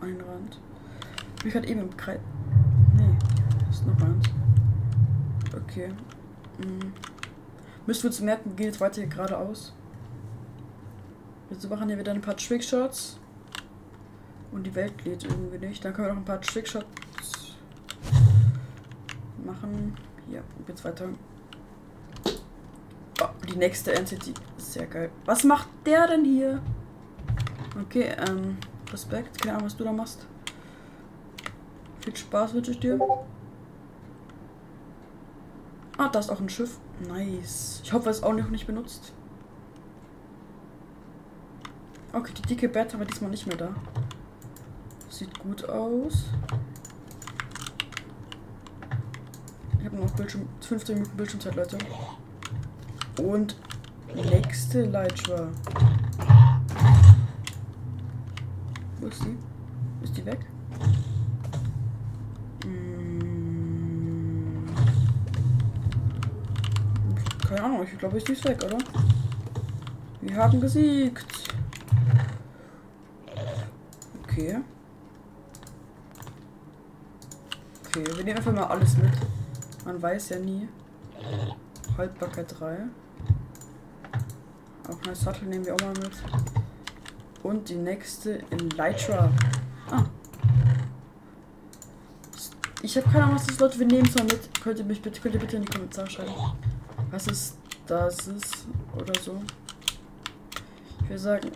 ein 0.00 0.20
Rand. 0.20 0.60
Mich 1.44 1.54
hat 1.54 1.64
eben 1.64 1.80
im 1.80 1.96
Kreis. 1.96 2.20
Nee, 2.96 3.16
ist 3.70 3.86
noch 3.86 4.00
eins. 4.00 4.26
Okay. 5.54 5.88
Hm. 6.62 6.92
Müssen 7.86 8.02
wir 8.04 8.10
uns 8.10 8.20
merken, 8.20 8.50
wir 8.50 8.56
gehen 8.56 8.66
jetzt 8.66 8.80
weiter 8.80 9.00
hier 9.00 9.10
geradeaus. 9.10 9.72
Wir 11.50 11.68
machen 11.68 11.88
hier 11.88 11.98
wieder 11.98 12.12
ein 12.12 12.20
paar 12.20 12.36
Trickshots. 12.36 13.18
Und 14.52 14.64
die 14.64 14.74
Welt 14.74 15.04
lädt 15.04 15.24
irgendwie 15.24 15.58
nicht. 15.58 15.84
Dann 15.84 15.92
können 15.92 16.08
wir 16.08 16.14
noch 16.14 16.20
ein 16.20 16.24
paar 16.24 16.40
Trickshots 16.40 16.86
machen. 19.52 19.94
Hier, 20.28 20.42
geht's 20.66 20.84
weiter. 20.84 21.08
Oh, 23.20 23.28
die 23.48 23.56
nächste 23.56 23.94
Entity. 23.94 24.34
Sehr 24.56 24.86
geil. 24.86 25.10
Was 25.26 25.44
macht 25.44 25.68
der 25.84 26.06
denn 26.06 26.24
hier? 26.24 26.60
Okay, 27.80 28.14
ähm, 28.28 28.56
Respekt. 28.90 29.40
Keine 29.40 29.54
Ahnung, 29.54 29.66
was 29.66 29.76
du 29.76 29.84
da 29.84 29.92
machst. 29.92 30.26
Viel 32.00 32.16
Spaß 32.16 32.54
wünsche 32.54 32.72
ich 32.72 32.80
dir. 32.80 32.98
Ah, 35.98 36.08
da 36.08 36.18
ist 36.18 36.30
auch 36.30 36.40
ein 36.40 36.48
Schiff. 36.48 36.78
Nice. 37.06 37.80
Ich 37.84 37.92
hoffe, 37.92 38.10
es 38.10 38.18
ist 38.18 38.24
auch 38.24 38.32
noch 38.32 38.48
nicht 38.48 38.66
benutzt. 38.66 39.12
Okay, 42.12 42.32
die 42.36 42.42
dicke 42.42 42.68
Bett 42.68 42.92
haben 42.92 43.00
wir 43.00 43.06
diesmal 43.06 43.30
nicht 43.30 43.46
mehr 43.46 43.56
da. 43.56 43.74
Sieht 45.08 45.38
gut 45.38 45.68
aus. 45.68 46.24
Habe 49.92 50.04
noch 50.04 50.10
Bildschirm, 50.12 50.48
15 50.60 50.94
Minuten 50.94 51.16
Bildschirmzeit, 51.16 51.54
Leute. 51.54 51.78
Und 53.22 53.56
nächste 54.14 54.86
Leitschwa. 54.86 55.48
Wo 59.00 59.06
ist 59.06 59.22
die? 59.22 59.36
Ist 60.02 60.16
die 60.16 60.24
weg? 60.24 60.38
Hm. 62.64 64.64
Keine 67.46 67.62
Ahnung, 67.62 67.82
ich 67.84 67.98
glaube, 67.98 68.18
die 68.18 68.32
ist 68.32 68.48
weg, 68.48 68.64
oder? 68.64 68.78
Wir 70.22 70.36
haben 70.36 70.58
gesiegt. 70.58 71.50
Okay. 74.22 74.58
Okay, 77.86 78.04
wir 78.16 78.24
nehmen 78.24 78.38
einfach 78.38 78.52
mal 78.52 78.64
alles 78.64 78.96
mit. 78.96 79.12
Man 79.84 80.00
weiß 80.00 80.30
ja 80.30 80.38
nie. 80.38 80.68
Haltbarkeit 81.96 82.58
3. 82.58 82.78
Auch 84.88 85.02
eine 85.04 85.14
Sattel 85.14 85.48
nehmen 85.48 85.66
wir 85.66 85.74
auch 85.74 85.80
mal 85.80 85.94
mit. 85.94 86.12
Und 87.42 87.68
die 87.68 87.74
nächste 87.74 88.42
Elytra. 88.50 89.30
Ah. 89.90 90.04
Ich 92.82 92.96
habe 92.96 93.08
keine 93.10 93.24
Ahnung, 93.24 93.36
was 93.36 93.46
das 93.46 93.58
Leute. 93.58 93.78
Wir 93.78 93.86
nehmen 93.86 94.08
mal 94.16 94.24
mit. 94.24 94.48
Könnt 94.62 94.78
ihr 94.78 94.84
mich 94.84 95.02
bitte, 95.02 95.20
könnt 95.20 95.34
ihr 95.34 95.40
bitte 95.40 95.56
in 95.56 95.64
die 95.64 95.72
Kommentare 95.72 96.08
schreiben, 96.08 96.32
was 97.10 97.26
es 97.26 97.56
das 97.86 98.28
ist 98.28 98.66
oder 98.96 99.18
so. 99.20 99.42
Ich 101.02 101.10
will 101.10 101.18
sagen, 101.18 101.50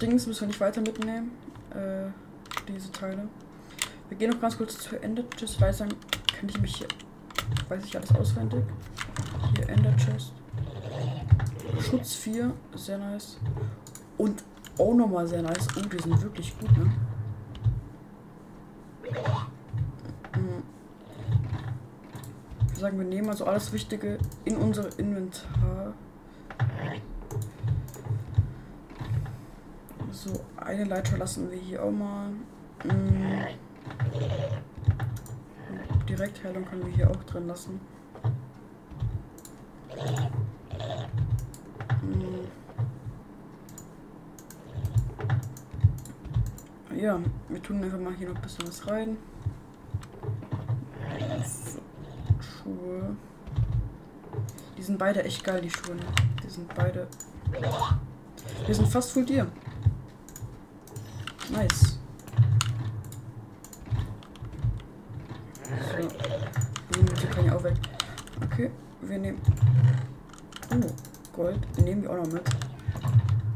Dings 0.00 0.26
müssen 0.26 0.40
wir 0.42 0.48
nicht 0.48 0.60
weiter 0.60 0.80
mitnehmen. 0.80 1.32
Äh, 1.70 2.10
diese 2.68 2.90
Teile. 2.90 3.28
Wir 4.08 4.18
gehen 4.18 4.30
noch 4.30 4.40
ganz 4.40 4.56
kurz 4.58 4.78
zu 4.78 5.00
Ender 5.00 5.24
Chest. 5.36 5.60
Weil 5.60 5.72
kann 6.42 6.48
ich 6.48 6.60
mich 6.60 6.76
hier. 6.76 6.88
Weiß 7.68 7.84
ich 7.84 7.96
alles 7.96 8.12
auswendig. 8.16 8.64
Hier 9.54 9.68
Ender 9.68 9.94
Chest. 9.96 10.32
Schutz 11.80 12.14
4, 12.14 12.52
sehr 12.74 12.98
nice. 12.98 13.38
Und 14.18 14.42
auch 14.76 14.92
nochmal 14.94 15.26
sehr 15.28 15.42
nice. 15.42 15.68
Oh, 15.76 15.80
die 15.80 16.02
sind 16.02 16.20
wirklich 16.20 16.58
gut, 16.58 16.76
ne? 16.76 16.92
Mhm. 20.34 20.62
Sagen, 22.74 22.98
wir 22.98 23.06
nehmen 23.06 23.28
also 23.28 23.44
alles 23.46 23.72
Wichtige 23.72 24.18
in 24.44 24.56
unser 24.56 24.98
Inventar. 24.98 25.94
So, 30.10 30.40
eine 30.56 30.84
Leiter 30.84 31.18
lassen 31.18 31.52
wir 31.52 31.58
hier 31.58 31.84
auch 31.84 31.92
mal. 31.92 32.30
Mhm. 32.82 33.46
Direktheilung 36.16 36.66
können 36.66 36.84
wir 36.84 36.92
hier 36.92 37.10
auch 37.10 37.24
drin 37.24 37.46
lassen. 37.46 37.80
Mhm. 42.02 42.48
Ja, 46.94 47.18
wir 47.48 47.62
tun 47.62 47.82
einfach 47.82 47.98
mal 47.98 48.12
hier 48.12 48.28
noch 48.28 48.36
ein 48.36 48.42
bisschen 48.42 48.68
was 48.68 48.86
rein. 48.86 49.16
Schuhe. 52.40 53.16
Die 54.76 54.82
sind 54.82 54.98
beide 54.98 55.24
echt 55.24 55.42
geil, 55.42 55.62
die 55.62 55.70
Schuhe. 55.70 55.94
Ne? 55.94 56.02
Die 56.44 56.50
sind 56.50 56.74
beide. 56.74 57.08
Wir 58.66 58.74
sind 58.74 58.88
fast 58.88 59.12
full 59.12 59.24
dir. 59.24 59.46
Nice. 61.50 62.01
Die 66.08 66.98
Minute 66.98 67.26
kann 67.28 67.44
ich 67.46 67.52
auch 67.52 67.62
weg. 67.62 67.74
Okay, 68.42 68.70
wir 69.02 69.18
nehmen. 69.18 69.40
Oh, 70.70 71.36
Gold. 71.36 71.78
Nehmen 71.78 72.02
wir 72.02 72.10
auch 72.10 72.16
noch 72.16 72.32
mit. 72.32 72.42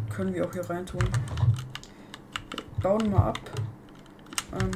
Können 0.08 0.32
wir 0.32 0.46
auch 0.46 0.52
hier 0.52 0.68
reintun. 0.68 1.00
Wir 2.50 2.82
bauen 2.82 3.10
mal 3.10 3.28
ab. 3.28 3.40
Ähm, 4.52 4.70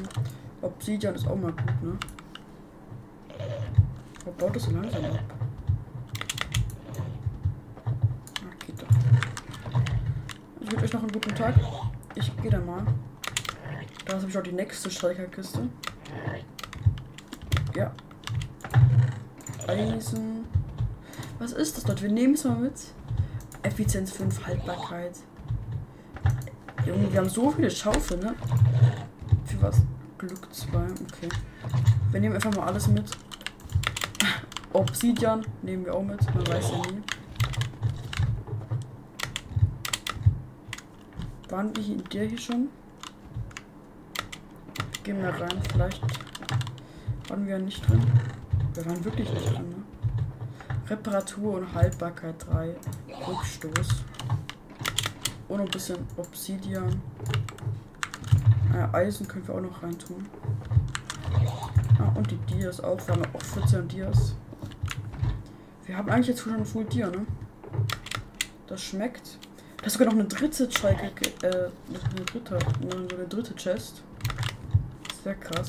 Obsidian 0.63 1.15
ist 1.15 1.27
auch 1.27 1.37
mal 1.37 1.53
gut, 1.53 1.83
ne? 1.83 1.99
Warum 4.25 4.37
baut 4.37 4.57
das 4.57 4.65
so 4.65 4.71
langsam 4.73 5.05
ab? 5.05 5.19
Ach, 8.37 8.67
geht 8.67 8.83
doch. 8.83 8.89
Ich 10.61 10.73
wünsche 10.73 10.85
euch 10.85 10.93
noch 10.93 11.03
einen 11.03 11.13
guten 11.13 11.35
Tag. 11.35 11.55
Ich 12.15 12.37
gehe 12.43 12.51
dann 12.51 12.67
mal. 12.67 12.85
Da 14.05 14.17
habe 14.17 14.29
ich 14.29 14.37
auch 14.39 14.43
die 14.43 14.53
nächste 14.53 14.91
Streicherkiste. 14.91 15.69
Ja. 17.75 17.93
Eisen. 19.67 20.45
Was 21.39 21.53
ist 21.53 21.77
das 21.77 21.85
dort? 21.85 22.03
Wir 22.03 22.11
nehmen 22.11 22.35
es 22.35 22.45
mal 22.45 22.57
mit. 22.57 22.75
Effizienz 23.63 24.13
5, 24.13 24.47
Haltbarkeit. 24.47 25.19
Junge, 26.87 27.13
wir 27.13 27.21
haben 27.21 27.29
so 27.29 27.51
viele 27.51 27.71
Schaufeln, 27.71 28.21
ne? 28.21 28.35
Für 29.45 29.63
was? 29.63 29.83
Glück 30.19 30.53
2, 30.53 30.79
okay. 30.79 31.29
Wir 32.11 32.21
nehmen 32.21 32.35
einfach 32.35 32.55
mal 32.57 32.67
alles 32.67 32.89
mit. 32.89 33.11
Obsidian 34.73 35.45
nehmen 35.63 35.85
wir 35.85 35.95
auch 35.95 36.03
mit, 36.03 36.23
man 36.35 36.47
weiß 36.47 36.71
ja 36.71 36.77
nie. 36.79 37.03
Waren 41.49 41.77
wir 41.77 41.85
in 41.85 42.05
der 42.05 42.25
hier 42.27 42.39
schon? 42.39 42.69
Gehen 45.03 45.23
wir 45.23 45.31
rein, 45.31 45.61
vielleicht 45.73 46.03
waren 47.31 47.47
wir 47.47 47.59
nicht 47.59 47.89
drin. 47.89 48.03
Wir 48.75 48.85
waren 48.87 49.05
wirklich 49.05 49.33
nicht 49.33 49.55
drin, 49.55 49.69
ne? 49.69 49.77
Reparatur 50.89 51.55
und 51.55 51.73
Haltbarkeit 51.73 52.35
3. 52.51 52.75
Rückstoß. 53.29 53.89
Und 55.49 55.61
ein 55.61 55.69
bisschen 55.69 55.99
Obsidian. 56.17 57.01
Ah, 58.73 58.89
Eisen 58.93 59.29
können 59.29 59.47
wir 59.47 59.55
auch 59.55 59.61
noch 59.61 59.83
reintun. 59.83 60.27
Ah, 61.99 62.13
und 62.17 62.29
die 62.31 62.37
Dias 62.53 62.81
auch. 62.81 62.99
Wir 63.07 63.15
haben 63.15 63.23
auch 63.33 63.43
14 63.43 63.87
Dias. 63.87 64.35
Wir 65.87 65.97
haben 65.97 66.11
eigentlich 66.11 66.29
jetzt 66.29 66.41
schon 66.41 66.65
Full 66.65 66.85
Dia, 66.85 67.11
ne? 67.11 67.27
Das 68.67 68.83
schmeckt. 68.83 69.39
Da 69.79 69.87
ist 69.87 69.93
sogar 69.93 70.09
noch 70.09 70.15
eine 70.15 70.29
dritte 70.29 70.71
Schalke, 70.71 71.31
äh, 71.43 71.71
eine 71.89 72.25
dritte, 72.25 72.59
eine 72.81 73.27
dritte 73.29 73.55
Chest. 73.55 74.03
Sehr 75.23 75.35
krass. 75.37 75.69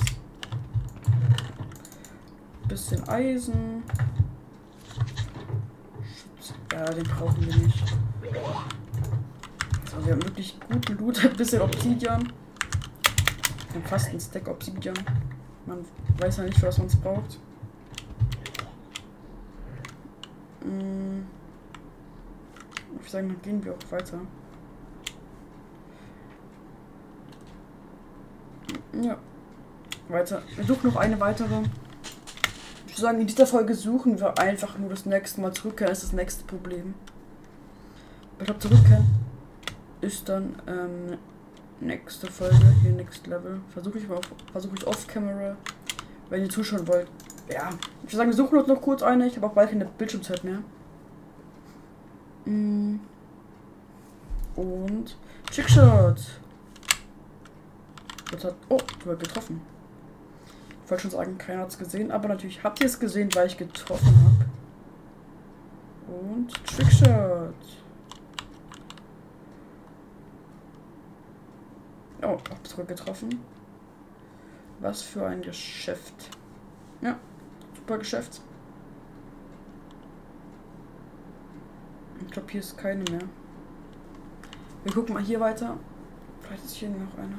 Bisschen 2.72 3.06
Eisen. 3.10 3.84
Ja, 6.72 6.86
den 6.86 7.04
brauchen 7.04 7.46
wir 7.46 7.54
nicht. 7.58 7.84
So, 9.92 10.06
wir 10.06 10.14
haben 10.14 10.24
wirklich 10.24 10.58
guten 10.70 10.98
Loot. 10.98 11.26
Ein 11.26 11.36
bisschen 11.36 11.62
Obsidian. 11.62 12.22
Wir 12.24 13.82
haben 13.82 13.90
fast 13.90 14.08
ein 14.12 14.22
Stack 14.22 14.48
Obsidian. 14.48 14.96
Man 15.66 15.86
weiß 16.18 16.38
ja 16.38 16.44
nicht, 16.46 16.64
was 16.64 16.78
man 16.78 16.88
braucht. 16.88 17.40
Hm. 20.64 21.26
Ich 22.94 23.00
würde 23.00 23.10
sagen, 23.10 23.28
dann 23.28 23.42
gehen 23.42 23.66
wir 23.66 23.74
auch 23.74 23.92
weiter. 23.92 24.18
Ja. 28.94 29.18
Weiter. 30.08 30.42
Wir 30.56 30.64
suchen 30.64 30.88
noch 30.88 30.96
eine 30.96 31.20
weitere. 31.20 31.64
Ich 33.02 33.04
würde 33.04 33.14
sagen, 33.14 33.22
in 33.22 33.28
dieser 33.36 33.48
Folge 33.48 33.74
suchen 33.74 34.20
wir 34.20 34.38
einfach 34.38 34.78
nur 34.78 34.92
das 34.92 35.08
nächste 35.08 35.42
Mal 35.42 35.52
zurückkehren, 35.52 35.92
ist 35.92 36.04
das 36.04 36.14
nächste 36.14 36.44
Problem. 36.44 36.94
Ich 38.38 38.46
glaube, 38.46 38.60
zurückkehren 38.60 39.08
ist 40.02 40.30
dann 40.30 40.62
ähm, 40.68 41.18
nächste 41.80 42.28
Folge, 42.28 42.60
hier 42.84 42.92
Next 42.92 43.26
Level. 43.26 43.60
Versuche 43.74 43.98
ich 43.98 44.08
mal 44.08 44.20
versuche 44.52 44.76
ich 44.76 44.86
off-camera, 44.86 45.58
wenn 46.30 46.44
ihr 46.44 46.50
zuschauen 46.50 46.88
wollt. 46.88 47.08
Ja, 47.52 47.70
ich 48.04 48.04
würde 48.04 48.18
sagen, 48.18 48.30
wir 48.30 48.38
suchen 48.38 48.60
uns 48.60 48.68
noch 48.68 48.80
kurz 48.80 49.02
eine. 49.02 49.26
Ich 49.26 49.36
habe 49.36 49.48
auch 49.48 49.54
bald 49.54 49.72
keine 49.72 49.86
Bildschirmzeit 49.86 50.44
mehr. 50.44 50.62
Mm. 52.46 53.00
Und 54.56 55.18
Trickshot. 55.52 56.22
Das 58.32 58.44
hat. 58.44 58.56
Oh, 58.70 58.78
du 59.04 59.10
hast 59.10 59.20
getroffen. 59.20 59.71
Wollte 60.92 61.04
schon 61.04 61.12
sagen, 61.12 61.38
keiner 61.38 61.62
hat 61.62 61.70
es 61.70 61.78
gesehen, 61.78 62.12
aber 62.12 62.28
natürlich 62.28 62.62
habt 62.66 62.82
ihr 62.82 62.86
es 62.86 63.00
gesehen, 63.00 63.34
weil 63.34 63.48
ich 63.48 63.58
getroffen 63.58 64.14
habe. 64.26 64.46
Und 66.14 66.54
Trickshot. 66.66 67.54
Oh, 72.22 72.38
hab 72.50 72.68
zurück 72.68 72.90
getroffen. 72.90 73.40
Was 74.82 75.02
für 75.02 75.26
ein 75.26 75.42
Geschäft. 75.42 76.30
Ja, 77.00 77.18
super 77.74 77.98
Geschäft. 77.98 78.42
Ich 82.20 82.32
glaube, 82.32 82.52
hier 82.52 82.60
ist 82.60 82.78
keine 82.78 83.10
mehr. 83.10 83.24
Wir 84.84 84.94
gucken 84.94 85.14
mal 85.14 85.24
hier 85.24 85.40
weiter. 85.40 85.78
Vielleicht 86.42 86.66
ist 86.66 86.76
hier 86.76 86.90
noch 86.90 87.18
eine. 87.18 87.38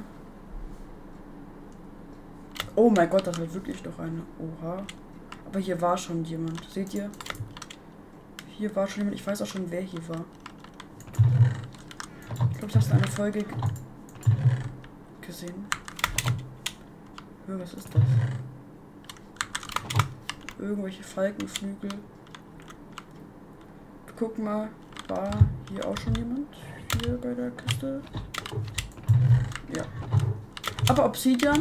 Oh 2.74 2.88
mein 2.88 3.10
Gott, 3.10 3.26
das 3.26 3.38
war 3.38 3.52
wirklich 3.52 3.84
noch 3.84 3.98
eine. 3.98 4.22
Oha. 4.38 4.82
Aber 5.46 5.60
hier 5.60 5.80
war 5.80 5.96
schon 5.98 6.24
jemand. 6.24 6.64
Seht 6.70 6.94
ihr? 6.94 7.10
Hier 8.48 8.74
war 8.74 8.86
schon 8.86 9.00
jemand. 9.02 9.16
Ich 9.16 9.26
weiß 9.26 9.42
auch 9.42 9.46
schon, 9.46 9.70
wer 9.70 9.82
hier 9.82 10.08
war. 10.08 10.24
Ich 12.50 12.58
glaube, 12.58 12.68
ich 12.68 12.76
habe 12.76 12.92
eine 12.92 13.08
Folge 13.08 13.44
gesehen. 15.20 15.66
Was 17.46 17.74
ist 17.74 17.94
das? 17.94 18.02
Irgendwelche 20.58 21.02
Falkenflügel. 21.02 21.90
Guck 24.16 24.38
mal, 24.38 24.70
war 25.08 25.30
hier 25.70 25.86
auch 25.86 25.98
schon 25.98 26.14
jemand? 26.14 26.46
Hier 27.02 27.18
bei 27.20 27.34
der 27.34 27.50
Kiste? 27.50 28.00
Ja. 29.76 29.82
Aber 30.88 31.04
Obsidian 31.06 31.58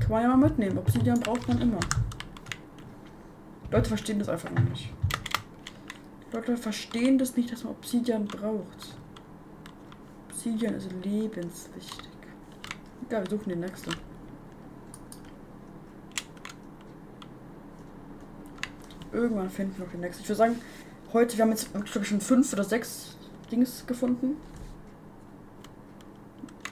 kann 0.00 0.10
man 0.10 0.22
ja 0.22 0.28
mal 0.28 0.48
mitnehmen. 0.48 0.78
Obsidian 0.78 1.20
braucht 1.20 1.48
man 1.48 1.60
immer. 1.60 1.80
Leute 3.70 3.88
verstehen 3.88 4.18
das 4.18 4.28
einfach 4.28 4.50
noch 4.50 4.62
nicht. 4.62 4.92
Leute 6.32 6.56
verstehen 6.56 7.18
das 7.18 7.36
nicht, 7.36 7.52
dass 7.52 7.64
man 7.64 7.72
Obsidian 7.72 8.26
braucht. 8.26 8.96
Obsidian 10.28 10.74
ist 10.74 10.90
lebenswichtig. 11.02 12.08
Ja, 13.10 13.22
wir 13.22 13.30
suchen 13.30 13.48
den 13.48 13.60
nächsten. 13.60 13.92
Irgendwann 19.12 19.50
finden 19.50 19.78
wir 19.78 19.84
noch 19.84 19.92
den 19.92 20.00
nächsten. 20.00 20.22
Ich 20.22 20.28
würde 20.28 20.38
sagen, 20.38 20.56
heute, 21.12 21.36
wir 21.36 21.42
haben 21.42 21.50
jetzt, 21.50 21.72
glaube 21.72 22.00
ich, 22.00 22.08
schon 22.08 22.20
fünf 22.20 22.52
oder 22.52 22.64
sechs 22.64 23.16
Dings 23.50 23.86
gefunden. 23.86 24.36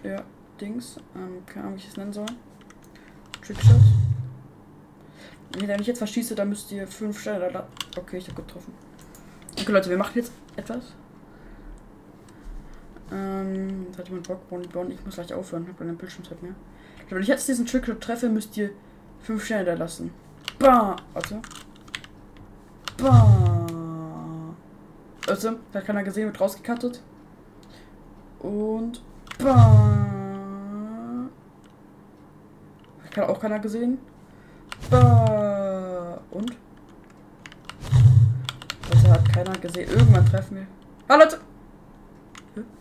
Ja, 0.02 0.24
Dings. 0.60 0.98
Ähm, 1.16 1.44
keine 1.46 1.66
Ahnung, 1.66 1.78
wie 1.78 1.82
ich 1.82 1.88
es 1.88 1.96
nennen 1.96 2.12
soll. 2.12 2.26
Trickshot. 3.46 3.76
Wenn 5.58 5.80
ich 5.80 5.86
jetzt 5.86 5.98
verschieße, 5.98 6.34
dann 6.34 6.48
müsst 6.48 6.72
ihr 6.72 6.86
fünf 6.86 7.20
Sterne 7.20 7.50
da. 7.52 7.66
Okay, 7.96 8.18
ich 8.18 8.28
habe 8.28 8.42
getroffen. 8.42 8.72
Okay, 9.60 9.70
Leute, 9.70 9.90
wir 9.90 9.96
machen 9.96 10.12
jetzt 10.14 10.32
etwas. 10.56 10.94
Ähm, 13.12 13.84
jetzt 13.86 13.98
hat 13.98 14.08
jemand 14.08 14.26
Bock, 14.26 14.48
Bonnie 14.48 14.66
Bonnie. 14.66 14.94
Ich 14.94 15.04
muss 15.04 15.14
gleich 15.14 15.32
aufhören, 15.32 15.66
habe 15.68 15.78
keine 15.78 15.92
Bildschirmzeit 15.92 16.42
mehr. 16.42 16.54
Wenn 17.08 17.22
ich 17.22 17.28
jetzt 17.28 17.46
diesen 17.46 17.66
Trickshot 17.66 18.00
treffe, 18.00 18.28
müsst 18.28 18.56
ihr 18.56 18.70
fünf 19.20 19.44
Sterne 19.44 19.64
da 19.64 19.74
lassen. 19.74 20.10
Bah! 20.58 20.96
Warte. 21.12 21.40
Bah! 22.96 24.54
Also, 25.28 25.52
da 25.72 25.78
hat 25.78 25.86
keiner 25.86 26.02
gesehen, 26.02 26.26
wird 26.26 26.40
rausgekattet. 26.40 27.02
Und. 28.40 29.02
Bah! 29.38 30.03
Hat 33.16 33.28
auch 33.28 33.40
keiner 33.40 33.58
gesehen. 33.60 33.98
Bah! 34.90 36.18
Und? 36.30 36.56
Also 38.92 39.08
hat 39.08 39.32
keiner 39.32 39.58
gesehen. 39.58 39.90
Irgendwann 39.90 40.26
treffen 40.26 40.56
wir. 40.56 40.66
Ah, 41.08 41.16
Leute! 41.16 41.38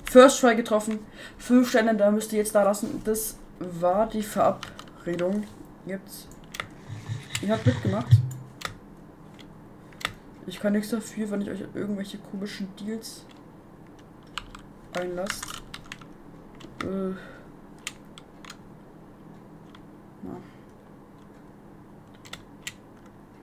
First 0.06 0.42
Try 0.42 0.56
getroffen. 0.56 1.00
Fünf 1.38 1.70
Sterne, 1.70 1.96
da 1.96 2.12
müsst 2.12 2.32
ihr 2.34 2.40
jetzt 2.40 2.56
da 2.56 2.64
lassen. 2.64 3.02
Das 3.04 3.38
war 3.60 4.08
die 4.08 4.24
Verabredung. 4.24 5.44
Jetzt. 5.86 6.28
Ihr 7.42 7.50
habt 7.52 7.66
mitgemacht. 7.66 8.12
Ich 10.46 10.60
kann 10.60 10.74
nichts 10.74 10.90
dafür, 10.90 11.32
wenn 11.32 11.42
ich 11.42 11.50
euch 11.50 11.64
irgendwelche 11.74 12.18
komischen 12.18 12.68
Deals 12.76 13.26
einlasst. 14.94 15.46
Äh. 16.84 17.33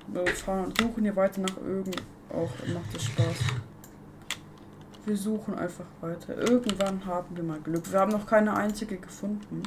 Wir 0.09 0.26
fahren 0.26 0.64
und 0.66 0.81
suchen 0.81 1.03
hier 1.05 1.14
weiter 1.14 1.41
nach 1.41 1.57
irgend. 1.57 1.97
Auch 2.31 2.51
macht 2.72 2.95
es 2.97 3.05
Spaß. 3.05 3.37
Wir 5.07 5.16
suchen 5.16 5.55
einfach 5.55 5.85
weiter. 6.01 6.37
Irgendwann 6.37 7.05
haben 7.07 7.37
wir 7.37 7.45
mal 7.45 7.61
Glück. 7.61 7.91
Wir 7.91 8.01
haben 8.01 8.12
noch 8.12 8.26
keine 8.26 8.55
einzige 8.55 8.97
gefunden. 8.97 9.62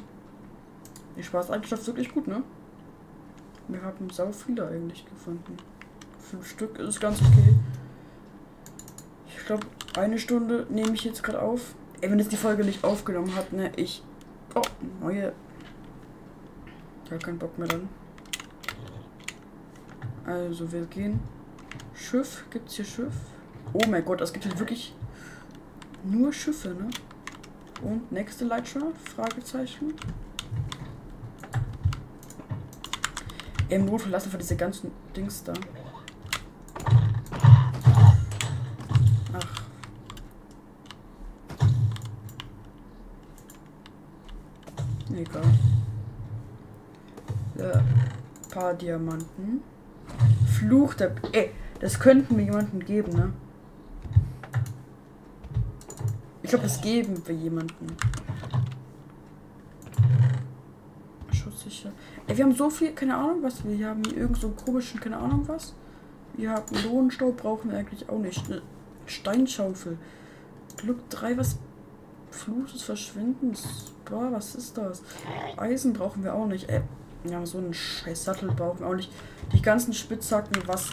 Die 1.17 1.23
Spaßeigenschaft 1.23 1.85
wirklich 1.87 2.13
gut, 2.13 2.27
ne? 2.27 2.43
Wir 3.67 3.81
haben 3.81 4.09
sau 4.09 4.31
viele 4.31 4.67
eigentlich 4.67 5.05
gefunden. 5.05 5.57
Fünf 6.19 6.47
Stück 6.47 6.77
ist 6.79 6.99
ganz 6.99 7.19
okay. 7.21 7.55
Ich 9.27 9.45
glaube, 9.45 9.65
eine 9.95 10.17
Stunde 10.17 10.67
nehme 10.69 10.93
ich 10.93 11.03
jetzt 11.03 11.23
gerade 11.23 11.41
auf. 11.41 11.75
Ey, 12.01 12.11
wenn 12.11 12.19
es 12.19 12.29
die 12.29 12.37
Folge 12.37 12.63
nicht 12.63 12.83
aufgenommen 12.83 13.35
hat, 13.35 13.53
ne, 13.53 13.71
ich. 13.75 14.03
Oh, 14.55 14.61
neue. 15.01 15.33
Habe 17.13 17.23
keinen 17.23 17.37
Bock 17.37 17.59
mehr 17.59 17.67
dann. 17.67 17.87
Also, 20.25 20.71
wir 20.71 20.87
gehen. 20.87 21.19
Schiff. 21.93 22.43
Gibt's 22.49 22.73
hier 22.73 22.85
Schiff? 22.85 23.13
Oh 23.71 23.81
mein 23.87 24.03
Gott, 24.03 24.19
es 24.21 24.33
gibt 24.33 24.45
hier 24.45 24.57
wirklich 24.57 24.95
nur 26.03 26.33
Schiffe, 26.33 26.69
ne? 26.69 26.89
Und 27.83 28.11
nächste 28.11 28.45
Leitschar? 28.45 28.93
Fragezeichen. 29.15 29.93
Im 33.69 33.85
Notfall 33.85 34.11
lassen 34.11 34.31
wir 34.31 34.39
diese 34.39 34.55
ganzen 34.55 34.89
Dings 35.15 35.43
da. 35.43 35.53
Ach. 39.33 39.61
Egal. 45.15 45.43
Ja, 47.55 47.83
paar 48.49 48.72
Diamanten. 48.83 49.61
Fluch 50.59 50.93
der. 50.95 51.15
Ey, 51.31 51.51
das 51.79 51.99
könnten 51.99 52.37
wir 52.37 52.43
jemanden 52.43 52.79
geben, 52.79 53.13
ne? 53.13 53.33
Ich 56.41 56.49
glaube, 56.49 56.65
das 56.65 56.81
geben 56.81 57.21
wir 57.25 57.35
jemanden. 57.35 57.87
Schusssicher. 61.31 61.91
Ey, 62.27 62.37
wir 62.37 62.43
haben 62.43 62.55
so 62.55 62.69
viel, 62.69 62.91
keine 62.91 63.15
Ahnung 63.15 63.41
was. 63.41 63.63
Wir 63.65 63.87
haben 63.87 64.01
hier 64.05 64.17
irgend 64.17 64.37
so 64.37 64.47
einen 64.47 64.57
komischen, 64.57 64.99
keine 64.99 65.17
Ahnung 65.17 65.47
was. 65.47 65.73
Wir 66.35 66.51
haben 66.51 66.75
Lohnstau, 66.83 67.31
brauchen 67.31 67.71
wir 67.71 67.77
eigentlich 67.77 68.09
auch 68.09 68.19
nicht. 68.19 68.45
Eine 68.49 68.61
Steinschaufel. 69.05 69.97
Glück 70.77 71.09
3, 71.09 71.37
was? 71.37 71.57
Fluch 72.31 72.65
des 72.71 72.81
Verschwindens. 72.81 73.93
Boah, 74.05 74.31
was 74.31 74.55
ist 74.55 74.77
das? 74.77 75.03
Eisen 75.55 75.93
brauchen 75.93 76.23
wir 76.23 76.33
auch 76.33 76.47
nicht. 76.47 76.69
Ey, 76.69 76.81
ja, 77.29 77.45
so 77.45 77.57
einen 77.57 77.73
scheiß 77.73 78.23
Sattel 78.23 78.51
brauchen 78.51 78.79
wir 78.79 78.87
auch 78.87 78.95
nicht. 78.95 79.11
Die 79.53 79.61
ganzen 79.61 79.93
Spitzhacken, 79.93 80.61
was? 80.67 80.91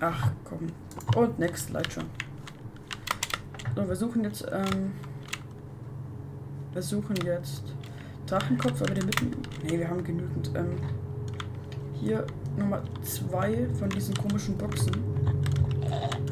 Ach, 0.00 0.30
komm. 0.44 0.68
Und 1.16 1.38
next, 1.38 1.70
Light 1.70 1.92
schon. 1.92 2.04
So, 3.74 3.88
wir 3.88 3.96
suchen 3.96 4.24
jetzt, 4.24 4.46
ähm, 4.52 4.92
wir 6.72 6.82
suchen 6.82 7.16
jetzt 7.24 7.62
Drachenkopf, 8.26 8.82
aber 8.82 8.94
den 8.94 9.06
mitten. 9.06 9.30
Ne, 9.62 9.78
wir 9.78 9.88
haben 9.88 10.02
genügend. 10.04 10.50
Ähm, 10.54 10.76
hier 11.94 12.26
Nummer 12.56 12.82
zwei 13.02 13.66
von 13.78 13.88
diesen 13.88 14.14
komischen 14.14 14.56
Boxen. 14.58 14.92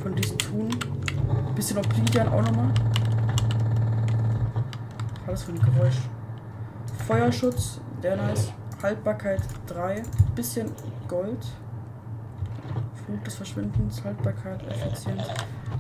Von 0.03 0.15
diesen 0.15 0.39
Tun. 0.39 0.69
Bisschen 1.55 1.79
Obsidian 1.79 2.29
auch 2.29 2.43
nochmal. 2.43 2.73
Das 5.27 5.45
für 5.45 5.53
ein 5.53 5.61
Geräusch? 5.61 5.97
Feuerschutz, 7.07 7.81
der 8.03 8.17
nice. 8.17 8.53
Haltbarkeit 8.83 9.43
3. 9.67 10.03
Bisschen 10.35 10.73
Gold. 11.09 11.47
Flut 13.05 13.27
des 13.27 13.35
Verschwindens, 13.35 14.03
Haltbarkeit, 14.05 14.63
effizient. 14.69 15.23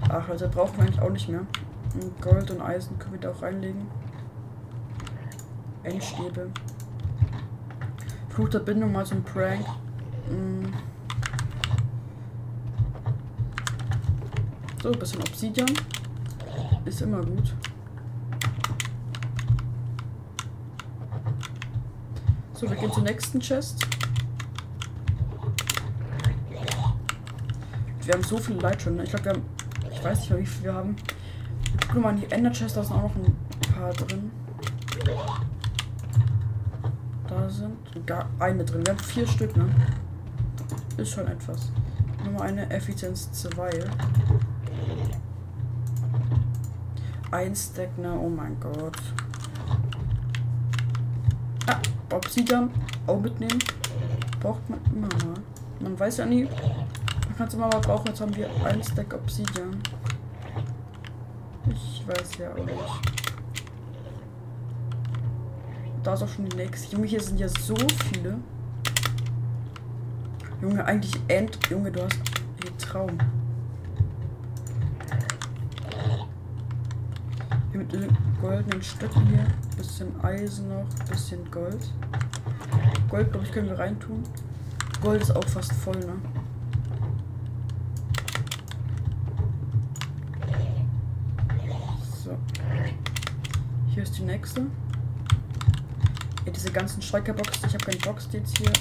Ach, 0.08 0.28
Leute, 0.28 0.48
brauchen 0.48 0.76
wir 0.76 0.84
eigentlich 0.84 1.00
auch 1.00 1.10
nicht 1.10 1.28
mehr. 1.28 1.46
Und 1.94 2.20
Gold 2.20 2.50
und 2.50 2.60
Eisen 2.60 2.98
können 2.98 3.14
wir 3.14 3.20
da 3.20 3.30
auch 3.30 3.42
reinlegen. 3.42 3.86
Endstäbe. 5.82 6.50
Fluch 8.28 8.48
der 8.48 8.60
Bindung 8.60 8.92
mal 8.92 9.04
zum 9.06 9.22
Prank. 9.22 9.66
Mm. 10.28 10.66
So, 14.82 14.92
ein 14.92 14.98
bisschen 14.98 15.20
Obsidian. 15.20 15.70
Ist 16.84 17.02
immer 17.02 17.20
gut. 17.24 17.54
So, 22.60 22.68
wir 22.68 22.76
gehen 22.76 22.92
zur 22.92 23.04
nächsten 23.04 23.40
Chest. 23.40 23.86
Wir 28.04 28.12
haben 28.12 28.22
so 28.22 28.36
viel 28.36 28.56
Light 28.56 28.82
schon. 28.82 28.96
Ne? 28.96 29.04
Ich 29.04 29.08
glaube, 29.08 29.24
wir 29.24 29.32
haben. 29.32 29.42
Ich 29.90 30.04
weiß 30.04 30.20
nicht 30.20 30.30
mehr, 30.30 30.38
wie 30.40 30.46
viel 30.46 30.64
wir 30.64 30.74
haben. 30.74 30.94
Gucken 31.86 32.02
mal 32.02 32.14
die 32.14 32.30
Ender 32.30 32.50
Chest, 32.52 32.76
da 32.76 32.84
sind 32.84 32.96
auch 32.96 33.04
noch 33.04 33.14
ein 33.16 33.34
paar 33.72 33.94
drin. 33.94 34.30
Da 37.26 37.48
sind 37.48 38.06
gar 38.06 38.28
eine 38.38 38.62
drin. 38.62 38.84
Wir 38.84 38.92
haben 38.92 39.04
vier 39.04 39.26
Stück, 39.26 39.56
ne? 39.56 39.66
Ist 40.98 41.12
schon 41.12 41.28
etwas. 41.28 41.72
Nummer 42.26 42.42
eine 42.42 42.68
Effizienz 42.68 43.32
2. 43.32 43.70
Ein 47.30 47.56
Stack, 47.56 47.96
ne? 47.96 48.12
Oh 48.20 48.28
mein 48.28 48.60
Gott. 48.60 48.98
Ah, 51.66 51.80
Obsidian 52.30 52.70
auch 53.08 53.20
mitnehmen. 53.20 53.58
Braucht 54.38 54.70
man 54.70 54.78
immer 54.94 55.08
mal. 55.08 55.42
Man 55.80 55.98
weiß 55.98 56.18
ja 56.18 56.26
nie. 56.26 56.44
Man 56.44 57.36
kann 57.36 57.48
es 57.48 57.54
immer 57.54 57.66
mal 57.66 57.80
brauchen. 57.80 58.06
Jetzt 58.06 58.20
haben 58.20 58.36
wir 58.36 58.48
ein 58.64 58.80
Stack 58.84 59.12
Obsidian. 59.12 59.82
Ich 61.68 62.04
weiß 62.06 62.38
ja 62.38 62.52
auch 62.52 62.64
nicht. 62.64 62.78
Da 66.04 66.14
ist 66.14 66.22
auch 66.22 66.28
schon 66.28 66.48
die 66.48 66.56
nächste. 66.56 66.94
Junge, 66.94 67.08
hier 67.08 67.20
sind 67.20 67.40
ja 67.40 67.48
so 67.48 67.74
viele. 68.12 68.38
Junge, 70.62 70.84
eigentlich 70.84 71.20
End. 71.26 71.58
Junge, 71.68 71.90
du 71.90 72.04
hast. 72.04 72.20
Ey, 72.64 72.70
Traum. 72.78 73.18
Goldenen 78.40 78.82
Stöcken 78.82 79.26
hier. 79.26 79.46
Bisschen 79.76 80.08
Eisen 80.22 80.68
noch. 80.68 80.86
Bisschen 81.08 81.50
Gold. 81.50 81.92
Gold, 83.08 83.32
glaube 83.32 83.46
ich, 83.46 83.52
können 83.52 83.68
wir 83.68 83.78
reintun. 83.78 84.22
Gold 85.00 85.22
ist 85.22 85.34
auch 85.34 85.44
fast 85.48 85.72
voll, 85.72 85.98
ne? 85.98 86.14
So. 92.24 92.38
Hier 93.88 94.02
ist 94.04 94.18
die 94.18 94.22
nächste. 94.22 94.60
Ja, 96.46 96.52
diese 96.52 96.70
ganzen 96.70 97.02
Strikerboxen. 97.02 97.66
Ich 97.66 97.74
habe 97.74 97.84
keinen 97.84 98.00
Box 98.00 98.28
jetzt 98.32 98.56
hier. 98.58 98.72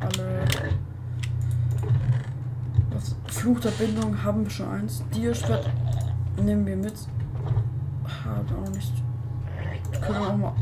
Alle. 0.00 0.44
Fluch 3.26 3.60
der 3.60 3.70
Bindung 3.70 4.22
haben 4.22 4.44
wir 4.44 4.50
schon 4.50 4.68
eins. 4.68 5.02
Dierschwert 5.14 5.70
nehmen 6.36 6.66
wir 6.66 6.76
mit. 6.76 6.94
Haben 8.30 8.64
auch 8.64 8.70
nicht. 8.70 8.92
Können 10.00 10.20
wir 10.20 10.28
auch 10.28 10.36
mal 10.36 10.54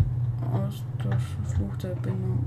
austauschen. 0.53 1.45
Fluch 1.45 1.77
der 1.77 1.95
Bindung. 1.97 2.45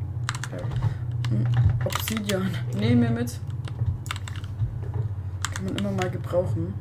Hm, 1.29 1.45
Obsidian. 1.85 2.49
Nehmen 2.75 3.03
wir 3.03 3.11
mit. 3.11 3.39
Kann 5.53 5.65
man 5.65 5.75
immer 5.77 5.91
mal 5.91 6.09
gebrauchen. 6.09 6.73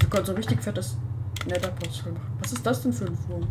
Ich 0.00 0.10
kann 0.10 0.24
so 0.24 0.32
richtig 0.32 0.62
fettes 0.62 0.96
Netherportal 1.46 2.12
machen. 2.12 2.26
Was 2.40 2.52
ist 2.52 2.64
das 2.66 2.82
denn 2.82 2.92
für 2.92 3.06
ein 3.06 3.18
Wurm? 3.28 3.46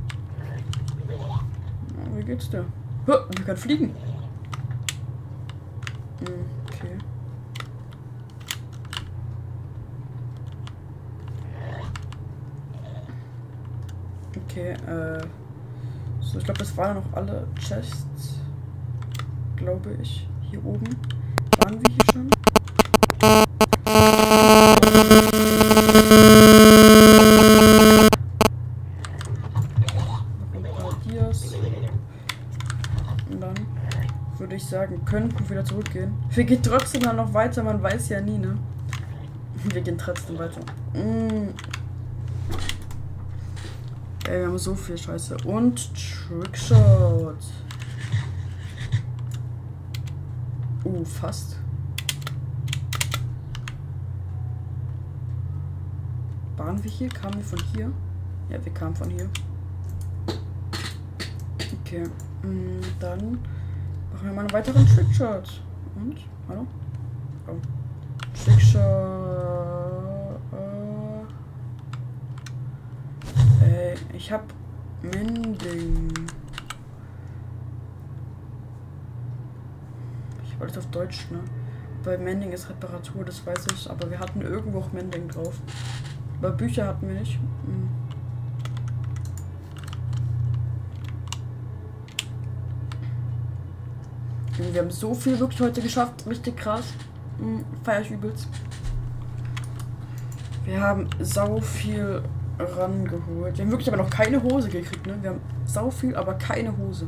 Wie 2.15 2.23
geht's 2.23 2.49
dir? 2.49 2.65
Oh, 3.05 3.31
der 3.37 3.45
kann 3.45 3.57
fliegen. 3.57 3.95
Hm, 6.19 6.45
okay. 6.65 6.97
Okay, 14.57 14.71
äh. 14.71 15.21
So, 16.19 16.39
ich 16.39 16.43
glaube, 16.45 16.57
das 16.57 16.75
waren 16.75 16.95
noch 16.95 17.13
alle 17.13 17.45
Chests. 17.59 18.39
Glaube 19.55 19.95
ich. 20.01 20.27
Hier 20.49 20.65
oben. 20.65 20.87
Waren 21.59 21.79
wir 21.79 21.91
hier 21.91 22.05
schon? 22.11 22.29
Dann 33.39 33.53
würde 34.39 34.55
ich 34.55 34.65
sagen, 34.65 35.05
könnten 35.05 35.37
wir 35.37 35.49
wieder 35.51 35.65
zurückgehen. 35.65 36.15
Wir 36.31 36.45
gehen 36.45 36.63
trotzdem 36.63 37.03
dann 37.03 37.17
noch 37.17 37.31
weiter, 37.31 37.61
man 37.61 37.83
weiß 37.83 38.09
ja 38.09 38.21
nie, 38.21 38.39
ne? 38.39 38.57
Wir 39.65 39.81
gehen 39.81 39.99
trotzdem 39.99 40.39
weiter. 40.39 40.61
Mm. 40.93 41.53
Ey, 44.27 44.41
wir 44.41 44.47
haben 44.47 44.57
so 44.57 44.75
viel 44.75 44.97
Scheiße. 44.97 45.37
Und 45.45 45.89
Trickshot. 45.95 47.37
Uh, 50.83 51.05
fast. 51.05 51.55
Waren 56.57 56.83
wir 56.83 56.91
hier? 56.91 57.07
Kamen 57.07 57.35
wir 57.35 57.43
von 57.43 57.59
hier? 57.73 57.89
Ja, 58.49 58.63
wir 58.65 58.73
kamen 58.73 58.95
von 58.95 59.09
hier. 59.09 59.29
Okay. 61.85 62.03
mm, 62.43 62.81
Dann 62.99 63.39
machen 64.11 64.23
wir 64.23 64.33
mal 64.33 64.41
einen 64.41 64.51
weiteren 64.51 64.85
Trickshot. 64.87 65.61
Und? 65.95 66.17
Hallo? 66.49 66.67
Oh. 67.47 67.55
Trickshot. 68.43 69.86
Ich 74.13 74.31
hab 74.31 74.43
Mending. 75.01 76.11
Ich 80.43 80.59
wollte 80.59 80.79
es 80.79 80.85
auf 80.85 80.91
Deutsch, 80.91 81.27
ne? 81.31 81.39
Bei 82.03 82.17
Mending 82.17 82.51
ist 82.51 82.69
Reparatur, 82.69 83.25
das 83.25 83.45
weiß 83.45 83.65
ich, 83.73 83.89
aber 83.89 84.09
wir 84.09 84.19
hatten 84.19 84.41
irgendwo 84.41 84.79
auch 84.79 84.91
Mending 84.91 85.27
drauf. 85.27 85.59
Aber 86.39 86.51
Bücher 86.51 86.87
hatten 86.87 87.07
wir 87.07 87.15
nicht. 87.15 87.39
Hm. 87.65 87.89
Wir 94.73 94.81
haben 94.81 94.91
so 94.91 95.13
viel 95.13 95.39
wirklich 95.39 95.61
heute 95.61 95.81
geschafft. 95.81 96.25
Richtig 96.25 96.57
krass. 96.57 96.93
Hm, 97.37 97.63
Feier 97.83 98.01
ich 98.01 98.11
übelst. 98.11 98.47
Wir 100.65 100.81
haben 100.81 101.07
sau 101.19 101.61
viel 101.61 102.23
rangeholt. 102.59 103.57
Wir 103.57 103.65
haben 103.65 103.71
wirklich 103.71 103.87
aber 103.87 103.97
noch 103.97 104.09
keine 104.09 104.41
Hose 104.41 104.69
gekriegt, 104.69 105.05
ne? 105.05 105.17
Wir 105.21 105.29
haben 105.31 105.41
sau 105.65 105.89
viel, 105.89 106.15
aber 106.15 106.33
keine 106.35 106.75
Hose. 106.77 107.07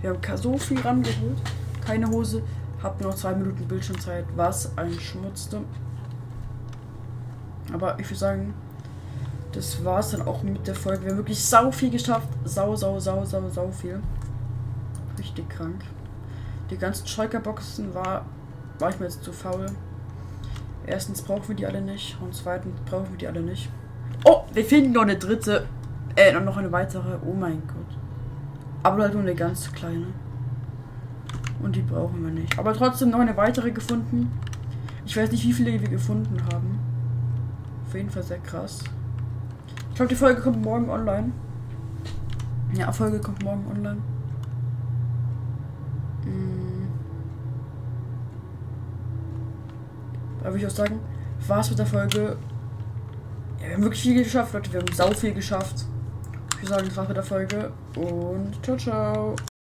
Wir 0.00 0.10
haben 0.10 0.36
so 0.36 0.56
viel 0.56 0.80
rangeholt. 0.80 1.38
Keine 1.84 2.08
Hose. 2.08 2.42
Hab 2.82 3.00
noch 3.00 3.14
zwei 3.14 3.34
Minuten 3.34 3.66
Bildschirmzeit. 3.66 4.24
Was 4.36 4.76
ein 4.78 4.92
Schmutz. 4.92 5.50
ne? 5.50 5.62
Aber 7.72 7.98
ich 7.98 8.06
würde 8.06 8.18
sagen, 8.18 8.54
das 9.52 9.84
war's 9.84 10.10
dann 10.10 10.22
auch 10.22 10.42
mit 10.42 10.66
der 10.66 10.74
Folge. 10.74 11.04
Wir 11.04 11.10
haben 11.10 11.18
wirklich 11.18 11.42
sau 11.44 11.70
viel 11.72 11.90
geschafft. 11.90 12.28
Sau, 12.44 12.76
sau, 12.76 13.00
sau, 13.00 13.24
sau, 13.24 13.48
sau 13.48 13.70
viel. 13.70 14.00
Richtig 15.18 15.48
krank. 15.48 15.82
Die 16.70 16.76
ganzen 16.76 17.06
Schalker-Boxen 17.06 17.94
war, 17.94 18.24
war 18.78 18.90
ich 18.90 19.00
mir 19.00 19.06
jetzt 19.06 19.24
zu 19.24 19.32
faul. 19.32 19.66
Erstens 20.88 21.20
brauchen 21.20 21.48
wir 21.48 21.54
die 21.54 21.66
alle 21.66 21.82
nicht 21.82 22.16
und 22.20 22.34
zweitens 22.34 22.80
brauchen 22.86 23.10
wir 23.10 23.18
die 23.18 23.26
alle 23.26 23.42
nicht. 23.42 23.68
Oh, 24.24 24.42
wir 24.52 24.64
finden 24.64 24.92
noch 24.92 25.02
eine 25.02 25.16
dritte, 25.16 25.66
äh, 26.16 26.32
noch 26.32 26.56
eine 26.56 26.72
weitere. 26.72 27.18
Oh 27.26 27.34
mein 27.34 27.62
Gott. 27.66 27.98
Aber 28.82 29.02
halt 29.02 29.12
nur 29.12 29.22
eine 29.22 29.34
ganz 29.34 29.70
kleine. 29.72 30.06
Und 31.60 31.76
die 31.76 31.82
brauchen 31.82 32.24
wir 32.24 32.32
nicht. 32.32 32.58
Aber 32.58 32.72
trotzdem 32.72 33.10
noch 33.10 33.18
eine 33.18 33.36
weitere 33.36 33.70
gefunden. 33.70 34.30
Ich 35.04 35.16
weiß 35.16 35.30
nicht, 35.30 35.44
wie 35.44 35.52
viele 35.52 35.72
wir 35.72 35.88
gefunden 35.88 36.36
haben. 36.52 36.78
Auf 37.86 37.94
jeden 37.94 38.10
Fall 38.10 38.22
sehr 38.22 38.38
krass. 38.38 38.82
Ich 39.90 39.96
glaube, 39.96 40.08
die 40.08 40.14
Folge 40.14 40.40
kommt 40.40 40.62
morgen 40.62 40.88
online. 40.88 41.32
Ja, 42.74 42.92
Folge 42.92 43.18
kommt 43.18 43.42
morgen 43.42 43.66
online. 43.70 44.00
Mm. 46.24 46.57
Würde 50.48 50.58
ich 50.58 50.66
auch 50.66 50.70
sagen, 50.70 51.00
war's 51.46 51.70
mit 51.70 51.78
der 51.78 51.86
Folge. 51.86 52.36
Ja, 53.60 53.66
wir 53.66 53.74
haben 53.74 53.82
wirklich 53.82 54.02
viel 54.02 54.22
geschafft, 54.22 54.52
Leute. 54.54 54.72
Wir 54.72 54.80
haben 54.80 54.92
sau 54.92 55.10
viel 55.12 55.34
geschafft. 55.34 55.84
Ich 56.54 56.62
würde 56.62 56.68
sagen, 56.68 56.86
das 56.88 56.96
war's 56.96 57.08
mit 57.08 57.16
der 57.16 57.24
Folge 57.24 57.72
und 57.96 58.64
ciao, 58.64 58.76
ciao. 58.76 59.36